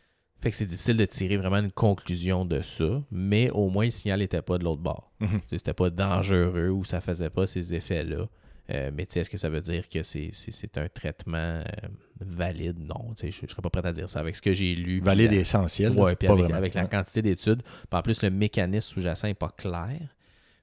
[0.42, 3.92] Fait que c'est difficile de tirer vraiment une conclusion de ça, mais au moins le
[3.92, 5.12] signal n'était pas de l'autre bord.
[5.20, 5.42] Mhm.
[5.48, 8.28] C'était pas dangereux ou ça faisait pas ces effets-là.
[8.72, 11.64] Euh, mais est-ce que ça veut dire que c'est, un traitement euh,
[12.20, 12.78] valide?
[12.80, 14.20] Non, je ne serais pas prêt à dire ça.
[14.20, 15.02] Avec ce que j'ai lu.
[15.02, 15.92] Valide et essentiel.
[15.98, 17.64] Oui, puis avec, avec, la quantité d'études.
[17.92, 20.00] En plus, le mécanisme sous-jacent n'est pas clair.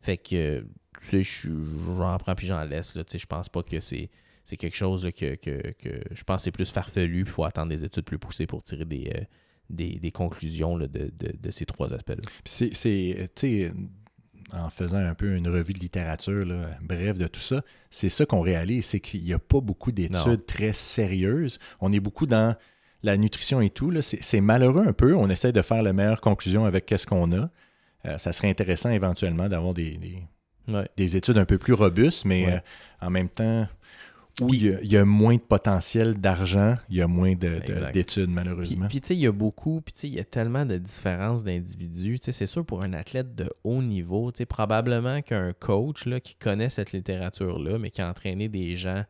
[0.03, 0.65] Fait que,
[1.01, 1.49] tu sais,
[1.97, 2.95] j'en prends puis j'en laisse.
[2.95, 4.11] Là, tu sais, je pense pas que c'est
[4.45, 7.21] c'est quelque chose que, que, que, je pense c'est plus farfelu.
[7.21, 9.21] Il faut attendre des études plus poussées pour tirer des, euh,
[9.71, 12.23] des, des, conclusions de, de, de, ces trois aspects-là.
[12.45, 12.77] C'est, tu
[13.35, 13.73] sais,
[14.53, 18.25] en faisant un peu une revue de littérature, là, bref, de tout ça, c'est ça
[18.25, 21.59] qu'on réalise, c'est qu'il n'y a pas beaucoup d'études très sérieuses.
[21.81, 22.55] On est beaucoup dans
[23.03, 23.93] la nutrition et tout.
[24.01, 25.15] C'est, malheureux un peu.
[25.15, 27.51] On essaie de faire la meilleure conclusion avec qu'est-ce qu'on a.
[28.05, 30.23] Euh, ça serait intéressant éventuellement d'avoir des, des,
[30.97, 32.59] études un peu plus robustes, mais euh,
[33.01, 33.67] en même temps,
[34.43, 38.87] où il y, a, moins de potentiel d'argent, il y a moins d'études, malheureusement.
[38.89, 40.77] Puis, tu sais, il y a beaucoup, puis tu sais, il y a tellement de
[40.77, 42.19] différences d'individus.
[42.21, 46.05] Tu sais, c'est sûr, pour un athlète de haut niveau, tu sais, probablement qu'un coach
[46.05, 49.05] là, qui connaît cette littérature-là, mais qui a entraîné des gens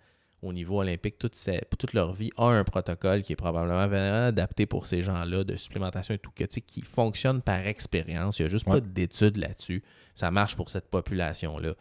[0.46, 1.36] au niveau olympique toute,
[1.78, 5.56] toute leur vie a un protocole qui est probablement vraiment adapté pour ces gens-là de
[5.56, 8.38] supplémentation et tout, que, qui fonctionne par expérience.
[8.38, 9.82] Il n'y a juste pas d'études là-dessus.
[10.14, 11.74] Ça marche pour cette population-là.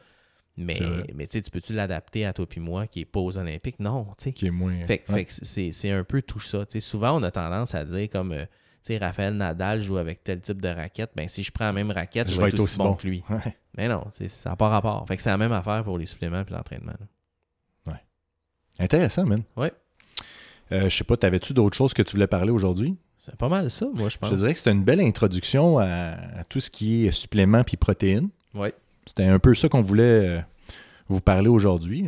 [0.58, 0.80] Mais,
[1.14, 3.80] mais tu peux-tu l'adapter à toi puis moi qui est pas aux Olympiques?
[3.80, 4.32] Non, tu sais.
[4.32, 4.86] Qui est moins.
[4.86, 6.66] Fait, c'est un peu tout ça.
[6.80, 10.40] souvent, on a tendance à dire comme euh, tu sais, Raphaël Nadal joue avec tel
[10.42, 11.12] type de raquette.
[11.16, 13.24] Ben, si je prends la même raquette, je, vais être aussi bon, que lui.
[13.78, 15.06] Mais non, ça n'a pas rapport.
[15.08, 16.94] Fait que c'est la même affaire pour les suppléments et l'entraînement.
[18.80, 19.40] Intéressant, man.
[19.58, 19.68] Oui.
[20.72, 22.98] Euh, je sais pas, t'avais-tu d'autres choses que tu voulais parler aujourd'hui?
[23.26, 24.30] C'est pas mal ça, moi, je pense.
[24.30, 26.16] Je dirais que c'était une belle introduction à,
[26.48, 28.30] tout ce qui est suppléments puis protéines.
[28.54, 28.70] Oui.
[29.08, 30.42] C'était un peu ça qu'on voulait euh,
[31.08, 32.08] vous parler aujourd'hui.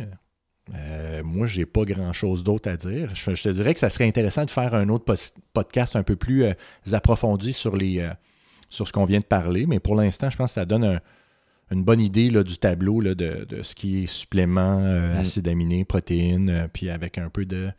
[0.74, 3.14] Euh, moi, j'ai pas grand-chose d'autre à dire.
[3.14, 5.12] Je, te dirais que ça serait intéressant de faire un autre
[5.52, 6.52] podcast un peu plus euh,
[6.92, 8.08] approfondi sur, les,
[8.68, 11.00] sur ce qu'on vient de parler, mais pour l'instant, je pense que ça donne un,
[11.70, 15.18] une bonne idée là, du tableau là, de, ce qui est supplément, euh, mm.
[15.18, 17.70] acides aminés, protéines, euh, puis avec un peu de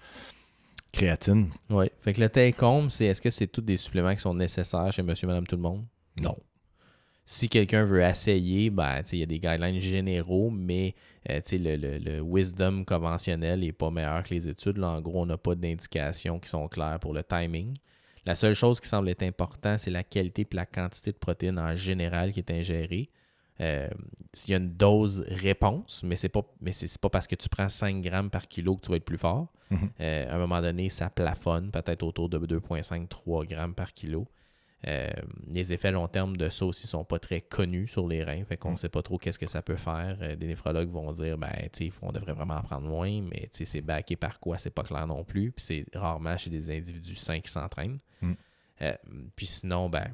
[0.91, 1.49] créatine.
[1.69, 1.87] Oui.
[1.99, 5.03] Fait que le take-home, c'est est-ce que c'est tous des suppléments qui sont nécessaires chez
[5.03, 5.85] monsieur, madame, tout le monde?
[6.21, 6.37] Non.
[7.25, 10.95] Si quelqu'un veut essayer, ben, il y a des guidelines généraux, mais
[11.29, 14.77] euh, le, le, le, wisdom conventionnel n'est pas meilleur que les études.
[14.77, 17.75] Là, en gros, on n'a pas d'indications qui sont claires pour le timing.
[18.25, 21.59] La seule chose qui semble être importante, c'est la qualité et la quantité de protéines
[21.59, 23.09] en général qui est ingérée.
[23.61, 23.89] Euh,
[24.33, 27.49] s'il y a une dose réponse, mais c'est pas mais c'est pas parce que tu
[27.49, 29.51] prends 5 grammes par kilo que tu vas être plus fort.
[29.69, 29.89] Mhm.
[29.99, 34.27] Euh, à un moment donné, ça plafonne peut-être autour de 2,5-3 grammes par kilo.
[34.87, 35.09] Euh,
[35.51, 38.55] les effets long terme de ça aussi sont pas très connus sur les reins, fait
[38.55, 38.77] qu'on ne mhm.
[38.77, 40.37] sait pas trop qu'est-ce que ça peut faire.
[40.37, 41.51] des néphrologues vont dire ben
[42.01, 45.25] on devrait vraiment en prendre moins, mais c'est backé par quoi, c'est pas clair non
[45.25, 45.51] plus.
[45.51, 47.99] Puis c'est rarement chez des individus sains qui s'entraînent.
[48.21, 48.35] Mhm.
[49.35, 50.07] puis sinon, ben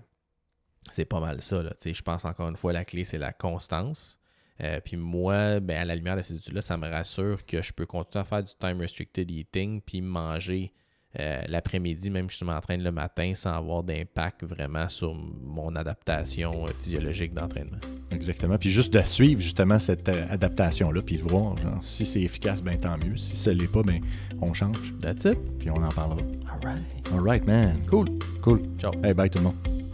[0.89, 1.63] c'est pas mal ça.
[1.83, 4.19] Je pense encore une fois, la clé, c'est la constance.
[4.61, 7.73] Euh, puis moi, ben, à la lumière de ces études-là, ça me rassure que je
[7.73, 10.71] peux continuer à faire du time restricted eating puis manger
[11.19, 16.65] euh, l'après-midi, même si je m'entraîne le matin, sans avoir d'impact vraiment sur mon adaptation
[16.65, 17.77] euh, physiologique d'entraînement.
[18.11, 18.57] Exactement.
[18.57, 22.77] Puis juste de suivre justement cette adaptation-là, puis de voir, genre, si c'est efficace, ben
[22.77, 23.15] tant mieux.
[23.15, 24.01] Si ça l'est pas, ben
[24.41, 24.93] on change.
[25.01, 25.37] That's it.
[25.59, 26.21] Puis on en parlera.
[26.49, 26.83] All right.
[27.13, 27.85] All right, man.
[27.87, 28.07] Cool.
[28.41, 28.61] Cool.
[28.77, 28.91] Ciao.
[29.03, 29.84] Hey, bye tout le monde.